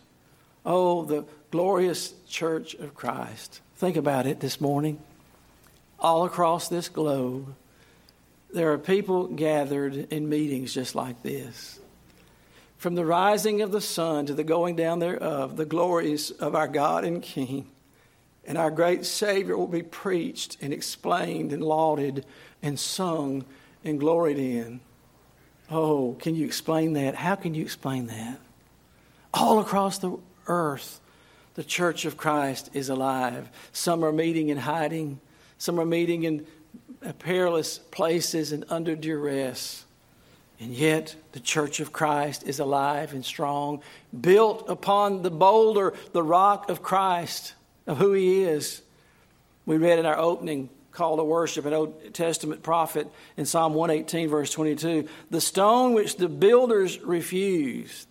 Oh, 0.65 1.03
the 1.03 1.25
glorious 1.51 2.13
church 2.27 2.73
of 2.75 2.93
Christ. 2.93 3.61
Think 3.77 3.97
about 3.97 4.27
it 4.27 4.39
this 4.39 4.61
morning. 4.61 4.99
All 5.99 6.25
across 6.25 6.67
this 6.67 6.89
globe, 6.89 7.55
there 8.53 8.71
are 8.71 8.77
people 8.77 9.27
gathered 9.27 10.11
in 10.11 10.29
meetings 10.29 10.73
just 10.73 10.95
like 10.95 11.23
this. 11.23 11.79
From 12.77 12.95
the 12.95 13.05
rising 13.05 13.61
of 13.61 13.71
the 13.71 13.81
sun 13.81 14.25
to 14.25 14.33
the 14.33 14.43
going 14.43 14.75
down 14.75 14.99
thereof, 14.99 15.57
the 15.57 15.65
glories 15.65 16.31
of 16.31 16.53
our 16.53 16.67
God 16.67 17.03
and 17.03 17.21
King 17.21 17.67
and 18.45 18.57
our 18.57 18.71
great 18.71 19.05
Savior 19.05 19.57
will 19.57 19.67
be 19.67 19.83
preached 19.83 20.57
and 20.61 20.73
explained 20.73 21.53
and 21.53 21.63
lauded 21.63 22.25
and 22.63 22.79
sung 22.79 23.45
and 23.83 23.99
gloried 23.99 24.39
in. 24.39 24.79
Oh, 25.69 26.15
can 26.19 26.33
you 26.33 26.45
explain 26.45 26.93
that? 26.93 27.13
How 27.13 27.35
can 27.35 27.53
you 27.53 27.61
explain 27.61 28.07
that? 28.07 28.39
All 29.33 29.59
across 29.59 29.97
the 29.99 30.17
earth, 30.47 30.99
the 31.55 31.63
church 31.63 32.05
of 32.05 32.17
Christ 32.17 32.69
is 32.73 32.89
alive. 32.89 33.49
Some 33.71 34.03
are 34.03 34.11
meeting 34.11 34.49
in 34.49 34.57
hiding, 34.57 35.19
some 35.57 35.79
are 35.79 35.85
meeting 35.85 36.23
in 36.23 36.47
perilous 37.19 37.77
places 37.77 38.51
and 38.51 38.65
under 38.69 38.95
duress. 38.95 39.85
And 40.59 40.71
yet, 40.71 41.15
the 41.33 41.39
church 41.39 41.79
of 41.79 41.91
Christ 41.91 42.43
is 42.43 42.59
alive 42.59 43.13
and 43.13 43.25
strong, 43.25 43.81
built 44.19 44.69
upon 44.69 45.23
the 45.23 45.31
boulder, 45.31 45.93
the 46.13 46.23
rock 46.23 46.69
of 46.69 46.81
Christ, 46.81 47.53
of 47.85 47.97
who 47.97 48.13
He 48.13 48.43
is. 48.43 48.81
We 49.65 49.77
read 49.77 49.99
in 49.99 50.05
our 50.05 50.17
opening 50.17 50.69
call 50.93 51.17
to 51.17 51.23
worship 51.23 51.65
an 51.65 51.73
Old 51.73 52.13
Testament 52.13 52.63
prophet 52.63 53.07
in 53.35 53.45
Psalm 53.45 53.73
118, 53.73 54.29
verse 54.29 54.51
22 54.51 55.07
the 55.29 55.41
stone 55.41 55.93
which 55.93 56.17
the 56.17 56.29
builders 56.29 56.99
refused 56.99 58.07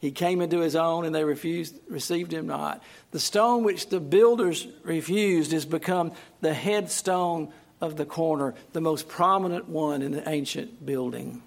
He 0.00 0.10
came 0.10 0.40
into 0.40 0.60
his 0.60 0.76
own 0.76 1.04
and 1.04 1.14
they 1.14 1.24
refused, 1.24 1.78
received 1.88 2.32
him 2.32 2.46
not. 2.46 2.82
The 3.10 3.20
stone 3.20 3.64
which 3.64 3.88
the 3.88 4.00
builders 4.00 4.66
refused 4.82 5.52
has 5.52 5.64
become 5.64 6.12
the 6.40 6.54
headstone 6.54 7.52
of 7.80 7.96
the 7.96 8.04
corner, 8.04 8.54
the 8.72 8.80
most 8.80 9.08
prominent 9.08 9.68
one 9.68 10.02
in 10.02 10.12
the 10.12 10.28
ancient 10.28 10.84
building. 10.84 11.42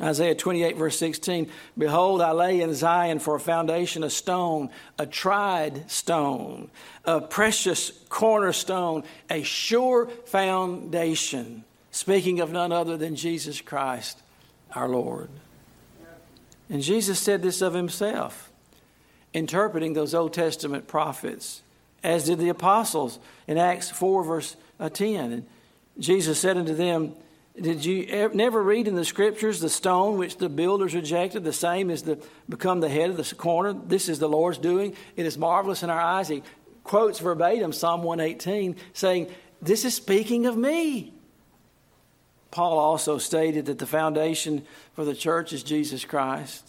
Isaiah 0.00 0.34
28, 0.34 0.76
verse 0.76 0.98
16 0.98 1.50
Behold, 1.78 2.20
I 2.20 2.32
lay 2.32 2.60
in 2.60 2.74
Zion 2.74 3.18
for 3.18 3.36
a 3.36 3.40
foundation 3.40 4.02
a 4.02 4.10
stone, 4.10 4.70
a 4.98 5.06
tried 5.06 5.90
stone, 5.90 6.70
a 7.04 7.20
precious 7.20 7.90
cornerstone, 8.08 9.04
a 9.30 9.42
sure 9.42 10.06
foundation. 10.26 11.64
Speaking 11.90 12.40
of 12.40 12.50
none 12.50 12.72
other 12.72 12.96
than 12.96 13.14
Jesus 13.14 13.60
Christ, 13.60 14.20
our 14.72 14.88
Lord. 14.88 15.30
And 16.68 16.82
Jesus 16.82 17.20
said 17.20 17.42
this 17.42 17.62
of 17.62 17.74
himself, 17.74 18.50
interpreting 19.32 19.92
those 19.92 20.14
Old 20.14 20.32
Testament 20.32 20.88
prophets, 20.88 21.62
as 22.02 22.24
did 22.24 22.38
the 22.38 22.48
apostles 22.48 23.18
in 23.46 23.58
Acts 23.58 23.90
4, 23.90 24.24
verse 24.24 24.56
uh, 24.80 24.88
10. 24.88 25.32
And 25.32 25.46
Jesus 25.98 26.40
said 26.40 26.56
unto 26.56 26.74
them, 26.74 27.14
did 27.60 27.84
you 27.84 28.04
ever, 28.08 28.34
never 28.34 28.62
read 28.62 28.88
in 28.88 28.96
the 28.96 29.04
scriptures 29.04 29.60
the 29.60 29.68
stone 29.68 30.18
which 30.18 30.38
the 30.38 30.48
builders 30.48 30.94
rejected, 30.94 31.44
the 31.44 31.52
same 31.52 31.88
is 31.88 32.02
the 32.02 32.18
become 32.48 32.80
the 32.80 32.88
head 32.88 33.10
of 33.10 33.16
the 33.16 33.34
corner? 33.36 33.72
This 33.72 34.08
is 34.08 34.18
the 34.18 34.28
Lord's 34.28 34.58
doing. 34.58 34.96
It 35.14 35.24
is 35.24 35.38
marvelous 35.38 35.84
in 35.84 35.90
our 35.90 36.00
eyes. 36.00 36.28
He 36.28 36.42
quotes 36.82 37.20
verbatim 37.20 37.72
Psalm 37.72 38.02
118, 38.02 38.74
saying, 38.92 39.30
This 39.62 39.84
is 39.84 39.94
speaking 39.94 40.46
of 40.46 40.56
me. 40.56 41.14
Paul 42.50 42.78
also 42.78 43.18
stated 43.18 43.66
that 43.66 43.78
the 43.78 43.86
foundation 43.86 44.64
for 44.94 45.04
the 45.04 45.14
church 45.14 45.52
is 45.52 45.62
Jesus 45.62 46.04
Christ. 46.04 46.68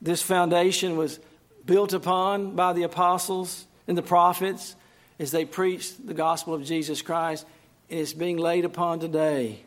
This 0.00 0.22
foundation 0.22 0.96
was 0.96 1.18
built 1.64 1.92
upon 1.92 2.54
by 2.54 2.72
the 2.72 2.84
apostles 2.84 3.66
and 3.88 3.98
the 3.98 4.02
prophets 4.02 4.76
as 5.18 5.32
they 5.32 5.44
preached 5.44 6.06
the 6.06 6.14
gospel 6.14 6.54
of 6.54 6.64
Jesus 6.64 7.02
Christ, 7.02 7.44
and 7.90 7.98
it's 7.98 8.12
being 8.12 8.36
laid 8.36 8.64
upon 8.64 9.00
today 9.00 9.66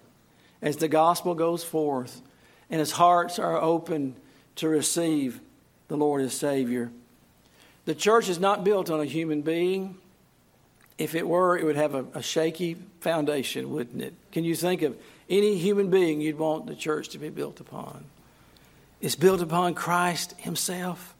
as 0.61 0.77
the 0.77 0.87
gospel 0.87 1.35
goes 1.35 1.63
forth 1.63 2.21
and 2.69 2.81
as 2.81 2.91
hearts 2.91 3.39
are 3.39 3.61
open 3.61 4.15
to 4.55 4.67
receive 4.67 5.39
the 5.87 5.97
Lord 5.97 6.21
as 6.21 6.33
Savior. 6.33 6.91
The 7.85 7.95
church 7.95 8.29
is 8.29 8.39
not 8.39 8.63
built 8.63 8.89
on 8.89 8.99
a 8.99 9.05
human 9.05 9.41
being. 9.41 9.97
If 10.97 11.15
it 11.15 11.27
were, 11.27 11.57
it 11.57 11.65
would 11.65 11.77
have 11.77 11.95
a, 11.95 12.05
a, 12.13 12.21
shaky 12.21 12.75
foundation, 12.99 13.71
wouldn't 13.71 14.01
it? 14.01 14.13
Can 14.31 14.43
you 14.43 14.53
think 14.53 14.81
of 14.81 14.97
any 15.29 15.55
human 15.55 15.89
being 15.89 16.19
you'd 16.21 16.37
want 16.37 16.67
the 16.67 16.75
church 16.75 17.09
to 17.09 17.17
be 17.17 17.29
built 17.29 17.59
upon? 17.59 18.03
It's 19.01 19.15
built 19.15 19.41
upon 19.41 19.75
Christ 19.75 20.35
Himself, 20.37 21.15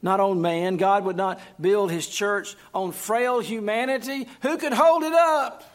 not 0.00 0.20
on 0.20 0.40
man. 0.40 0.78
God 0.78 1.04
would 1.04 1.16
not 1.16 1.38
build 1.60 1.90
His 1.90 2.08
church 2.08 2.56
on 2.74 2.92
frail 2.92 3.40
humanity. 3.40 4.26
Who 4.40 4.56
could 4.56 4.72
hold 4.72 5.02
it 5.02 5.12
up? 5.12 5.69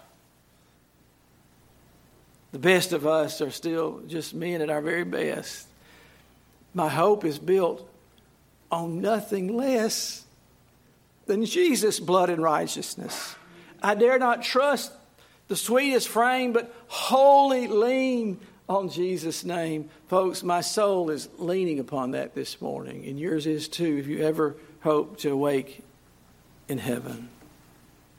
The 2.56 2.60
best 2.60 2.94
of 2.94 3.06
us 3.06 3.42
are 3.42 3.52
still 3.52 4.00
just 4.08 4.34
men 4.34 4.62
at 4.62 4.70
our 4.70 4.80
very 4.80 5.04
best. 5.04 5.68
My 6.74 6.88
hope 6.88 7.26
is 7.26 7.38
built 7.38 7.86
on 8.72 9.02
nothing 9.02 9.58
less 9.58 10.24
than 11.26 11.44
Jesus' 11.44 12.00
blood 12.00 12.30
and 12.30 12.42
righteousness. 12.42 13.36
I 13.84 13.94
dare 13.94 14.18
not 14.18 14.42
trust 14.42 14.94
the 15.50 15.58
sweetest 15.58 16.08
frame, 16.08 16.54
but 16.54 16.74
wholly 16.88 17.68
lean 17.68 18.40
on 18.70 18.88
Jesus' 18.88 19.44
name. 19.44 19.90
Folks, 20.08 20.42
my 20.42 20.62
soul 20.62 21.10
is 21.10 21.28
leaning 21.38 21.80
upon 21.80 22.12
that 22.12 22.36
this 22.36 22.62
morning, 22.62 23.06
and 23.06 23.20
yours 23.20 23.46
is 23.48 23.68
too, 23.68 23.98
if 23.98 24.08
you 24.08 24.24
ever 24.24 24.56
hope 24.80 25.18
to 25.18 25.30
awake 25.30 25.84
in 26.70 26.78
heaven. 26.78 27.28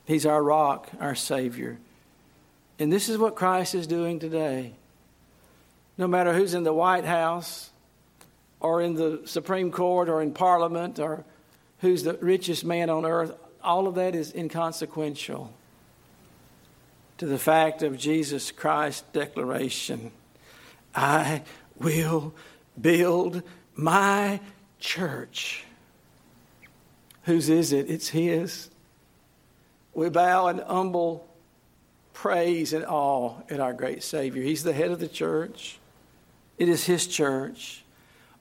He's 0.04 0.26
our 0.26 0.42
rock, 0.42 0.90
our 1.00 1.14
Savior. 1.14 1.78
And 2.78 2.92
this 2.92 3.08
is 3.08 3.18
what 3.18 3.36
Christ 3.36 3.74
is 3.74 3.86
doing 3.86 4.18
today. 4.18 4.72
No 5.96 6.06
matter 6.06 6.34
who's 6.34 6.54
in 6.54 6.64
the 6.64 6.74
White 6.74 7.04
House 7.04 7.70
or 8.60 8.82
in 8.82 8.94
the 8.94 9.22
Supreme 9.24 9.70
Court 9.70 10.08
or 10.08 10.20
in 10.20 10.32
Parliament 10.32 10.98
or 10.98 11.24
who's 11.78 12.02
the 12.02 12.14
richest 12.14 12.64
man 12.64 12.90
on 12.90 13.06
earth, 13.06 13.32
all 13.62 13.86
of 13.86 13.94
that 13.94 14.14
is 14.14 14.32
inconsequential 14.34 15.52
to 17.18 17.26
the 17.26 17.38
fact 17.38 17.82
of 17.82 17.96
Jesus 17.96 18.50
Christ's 18.50 19.04
declaration 19.12 20.12
I 20.94 21.42
will 21.78 22.34
build 22.80 23.42
my 23.74 24.40
church. 24.80 25.64
Whose 27.24 27.50
is 27.50 27.72
it? 27.72 27.90
It's 27.90 28.08
His. 28.08 28.70
We 29.92 30.08
bow 30.08 30.48
in 30.48 30.58
humble 30.58 31.28
praise 32.16 32.72
and 32.72 32.84
awe 32.86 33.34
at 33.50 33.60
our 33.60 33.74
great 33.74 34.02
Savior. 34.02 34.42
He's 34.42 34.62
the 34.62 34.72
head 34.72 34.90
of 34.90 35.00
the 35.00 35.08
church, 35.08 35.78
it 36.58 36.68
is 36.68 36.86
His 36.86 37.06
church. 37.06 37.84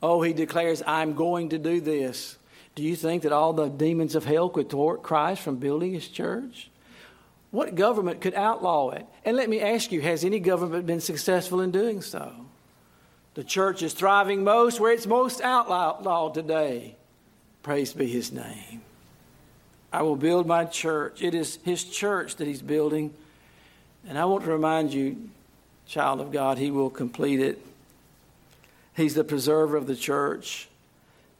Oh, 0.01 0.21
He 0.21 0.31
declares, 0.33 0.81
I'm 0.87 1.13
going 1.13 1.49
to 1.49 1.57
do 1.57 1.81
this. 1.81 2.37
Do 2.75 2.83
you 2.83 2.95
think 2.95 3.23
that 3.23 3.31
all 3.33 3.53
the 3.53 3.67
demons 3.67 4.15
of 4.15 4.23
hell 4.23 4.49
could 4.49 4.69
thwart 4.69 5.03
Christ 5.03 5.41
from 5.41 5.57
building 5.57 5.93
His 5.93 6.07
church? 6.07 6.69
What 7.51 7.75
government 7.75 8.21
could 8.21 8.33
outlaw 8.33 8.91
it? 8.91 9.05
And 9.25 9.35
let 9.35 9.49
me 9.49 9.59
ask 9.59 9.91
you, 9.91 10.01
has 10.01 10.23
any 10.23 10.39
government 10.39 10.85
been 10.85 11.01
successful 11.01 11.59
in 11.59 11.71
doing 11.71 12.01
so? 12.01 12.31
The 13.33 13.43
church 13.43 13.83
is 13.83 13.93
thriving 13.93 14.45
most 14.45 14.79
where 14.79 14.93
it's 14.93 15.05
most 15.05 15.41
outlawed 15.41 16.33
today. 16.33 16.95
Praise 17.61 17.93
be 17.93 18.07
his 18.07 18.31
name. 18.31 18.81
I 19.91 20.01
will 20.01 20.15
build 20.15 20.47
my 20.47 20.63
church. 20.63 21.21
It 21.21 21.35
is 21.35 21.59
his 21.63 21.83
church 21.83 22.37
that 22.37 22.47
he's 22.47 22.61
building. 22.61 23.13
And 24.07 24.17
I 24.17 24.25
want 24.25 24.43
to 24.45 24.51
remind 24.51 24.93
you, 24.93 25.29
child 25.87 26.21
of 26.21 26.31
God, 26.31 26.57
He 26.57 26.71
will 26.71 26.89
complete 26.89 27.39
it. 27.39 27.59
He's 28.95 29.15
the 29.15 29.23
preserver 29.23 29.75
of 29.75 29.87
the 29.87 29.95
church. 29.95 30.67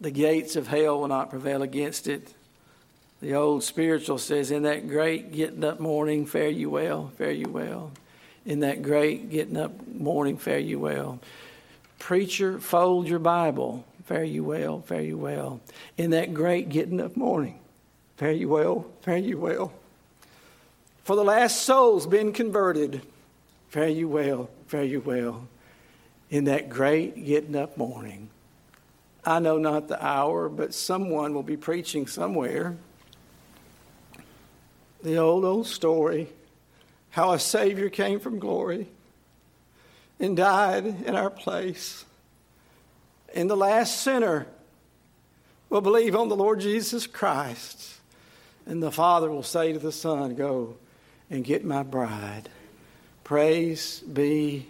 The 0.01 0.11
gates 0.11 0.55
of 0.55 0.67
hell 0.67 0.99
will 0.99 1.07
not 1.07 1.29
prevail 1.29 1.61
against 1.61 2.07
it. 2.07 2.33
The 3.21 3.33
old 3.33 3.63
spiritual 3.63 4.17
says, 4.17 4.51
In 4.51 4.63
that 4.63 4.87
great 4.87 5.31
getting 5.31 5.63
up 5.63 5.79
morning, 5.79 6.25
fare 6.25 6.49
you 6.49 6.69
well, 6.69 7.11
fare 7.17 7.31
you 7.31 7.49
well. 7.49 7.91
In 8.45 8.59
that 8.59 8.81
great 8.81 9.29
getting 9.29 9.57
up 9.57 9.87
morning, 9.87 10.37
fare 10.37 10.59
you 10.59 10.79
well. 10.79 11.19
Preacher, 11.97 12.59
fold 12.59 13.07
your 13.07 13.19
Bible, 13.19 13.85
fare 14.03 14.23
you 14.23 14.43
well, 14.43 14.81
fare 14.81 15.01
you 15.01 15.17
well. 15.17 15.61
In 15.97 16.11
that 16.11 16.33
great 16.33 16.69
getting 16.69 16.99
up 16.99 17.15
morning, 17.15 17.59
fare 18.17 18.31
you 18.31 18.49
well, 18.49 18.85
fare 19.01 19.17
you 19.17 19.39
well. 19.39 19.71
For 21.05 21.15
the 21.15 21.23
last 21.23 21.61
soul's 21.61 22.07
been 22.07 22.33
converted. 22.33 23.03
Fare 23.69 23.89
you 23.89 24.07
well, 24.07 24.49
fare 24.65 24.83
you 24.83 25.01
well. 25.01 25.47
In 26.31 26.45
that 26.45 26.67
great 26.67 27.23
getting 27.23 27.55
up 27.55 27.77
morning. 27.77 28.31
I 29.23 29.37
know 29.37 29.59
not 29.59 29.87
the 29.87 30.03
hour, 30.03 30.49
but 30.49 30.73
someone 30.73 31.35
will 31.35 31.43
be 31.43 31.57
preaching 31.57 32.07
somewhere. 32.07 32.75
The 35.03 35.17
old, 35.17 35.45
old 35.45 35.67
story 35.67 36.27
how 37.11 37.33
a 37.33 37.39
Savior 37.39 37.89
came 37.89 38.19
from 38.19 38.39
glory 38.39 38.87
and 40.19 40.35
died 40.35 40.87
in 40.87 41.15
our 41.15 41.29
place. 41.29 42.03
And 43.35 43.47
the 43.47 43.55
last 43.55 44.01
sinner 44.01 44.47
will 45.69 45.81
believe 45.81 46.15
on 46.15 46.29
the 46.29 46.35
Lord 46.35 46.61
Jesus 46.61 47.05
Christ. 47.05 47.93
And 48.65 48.81
the 48.81 48.91
Father 48.91 49.29
will 49.29 49.43
say 49.43 49.71
to 49.71 49.77
the 49.77 49.91
Son, 49.91 50.33
Go 50.33 50.77
and 51.29 51.43
get 51.43 51.65
my 51.65 51.83
bride. 51.83 52.49
Praise 53.23 54.01
be 54.01 54.67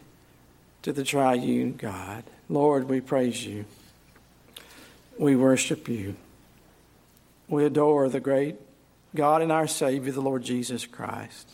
to 0.82 0.94
the 0.94 1.04
triune 1.04 1.74
God. 1.74 2.24
Lord, 2.48 2.88
we 2.88 3.02
praise 3.02 3.46
you. 3.46 3.66
We 5.18 5.36
worship 5.36 5.88
you. 5.88 6.16
We 7.48 7.66
adore 7.66 8.10
the 8.10 8.20
great 8.20 8.56
God 9.14 9.42
and 9.42 9.52
our 9.52 9.68
Savior, 9.68 10.12
the 10.12 10.22
Lord 10.22 10.44
Jesus 10.44 10.86
Christ. 10.86 11.50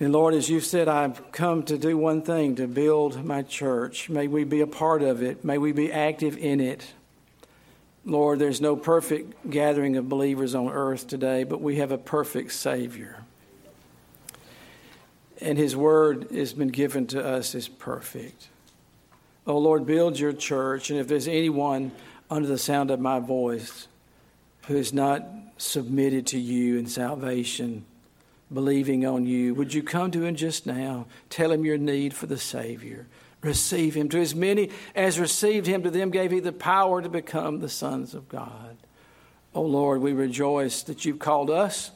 And 0.00 0.12
Lord, 0.12 0.34
as 0.34 0.50
you've 0.50 0.64
said, 0.64 0.88
I've 0.88 1.30
come 1.30 1.62
to 1.64 1.78
do 1.78 1.96
one 1.96 2.22
thing 2.22 2.56
to 2.56 2.66
build 2.66 3.24
my 3.24 3.42
church. 3.42 4.08
May 4.08 4.26
we 4.26 4.44
be 4.44 4.60
a 4.60 4.66
part 4.66 5.02
of 5.02 5.22
it. 5.22 5.44
May 5.44 5.58
we 5.58 5.72
be 5.72 5.92
active 5.92 6.36
in 6.36 6.60
it. 6.60 6.92
Lord, 8.04 8.40
there's 8.40 8.60
no 8.60 8.74
perfect 8.74 9.48
gathering 9.48 9.96
of 9.96 10.08
believers 10.08 10.56
on 10.56 10.68
earth 10.68 11.06
today, 11.06 11.44
but 11.44 11.60
we 11.60 11.76
have 11.76 11.92
a 11.92 11.98
perfect 11.98 12.52
Savior 12.52 13.21
and 15.42 15.58
His 15.58 15.76
word 15.76 16.28
has 16.30 16.52
been 16.52 16.68
given 16.68 17.06
to 17.08 17.24
us 17.24 17.54
is 17.54 17.68
perfect. 17.68 18.48
Oh 19.46 19.58
Lord, 19.58 19.86
build 19.86 20.18
your 20.18 20.32
church, 20.32 20.90
and 20.90 20.98
if 20.98 21.08
there's 21.08 21.28
anyone 21.28 21.92
under 22.30 22.48
the 22.48 22.58
sound 22.58 22.90
of 22.90 23.00
my 23.00 23.18
voice 23.18 23.88
who 24.66 24.76
is 24.76 24.92
not 24.92 25.26
submitted 25.58 26.26
to 26.28 26.38
you 26.38 26.78
in 26.78 26.86
salvation, 26.86 27.84
believing 28.52 29.04
on 29.04 29.26
you, 29.26 29.54
would 29.54 29.74
you 29.74 29.82
come 29.82 30.10
to 30.12 30.24
him 30.24 30.36
just 30.36 30.66
now? 30.66 31.06
Tell 31.28 31.50
him 31.50 31.64
your 31.64 31.78
need 31.78 32.14
for 32.14 32.26
the 32.26 32.38
Savior. 32.38 33.06
receive 33.42 33.94
him. 33.94 34.08
To 34.10 34.20
as 34.20 34.34
many 34.34 34.70
as 34.94 35.18
received 35.18 35.66
him, 35.66 35.82
to 35.82 35.90
them 35.90 36.10
gave 36.10 36.30
he 36.30 36.40
the 36.40 36.52
power 36.52 37.02
to 37.02 37.08
become 37.08 37.58
the 37.58 37.68
sons 37.68 38.14
of 38.14 38.28
God. 38.28 38.76
Oh 39.54 39.62
Lord, 39.62 40.00
we 40.00 40.12
rejoice 40.12 40.82
that 40.84 41.04
you've 41.04 41.18
called 41.18 41.50
us 41.50 41.90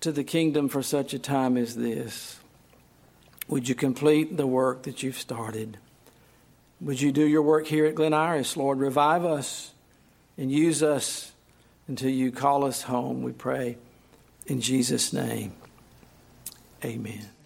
to 0.00 0.12
the 0.12 0.24
kingdom 0.24 0.68
for 0.68 0.82
such 0.82 1.14
a 1.14 1.18
time 1.18 1.56
as 1.56 1.76
this. 1.76 2.37
Would 3.48 3.68
you 3.68 3.74
complete 3.74 4.36
the 4.36 4.46
work 4.46 4.82
that 4.82 5.02
you've 5.02 5.18
started? 5.18 5.78
Would 6.80 7.00
you 7.00 7.10
do 7.12 7.26
your 7.26 7.42
work 7.42 7.66
here 7.66 7.86
at 7.86 7.94
Glen 7.94 8.14
Iris, 8.14 8.56
Lord? 8.56 8.78
Revive 8.78 9.24
us 9.24 9.72
and 10.36 10.52
use 10.52 10.82
us 10.82 11.32
until 11.88 12.10
you 12.10 12.30
call 12.30 12.64
us 12.64 12.82
home, 12.82 13.22
we 13.22 13.32
pray. 13.32 13.78
In 14.46 14.60
Jesus' 14.60 15.12
name, 15.12 15.52
amen. 16.84 17.37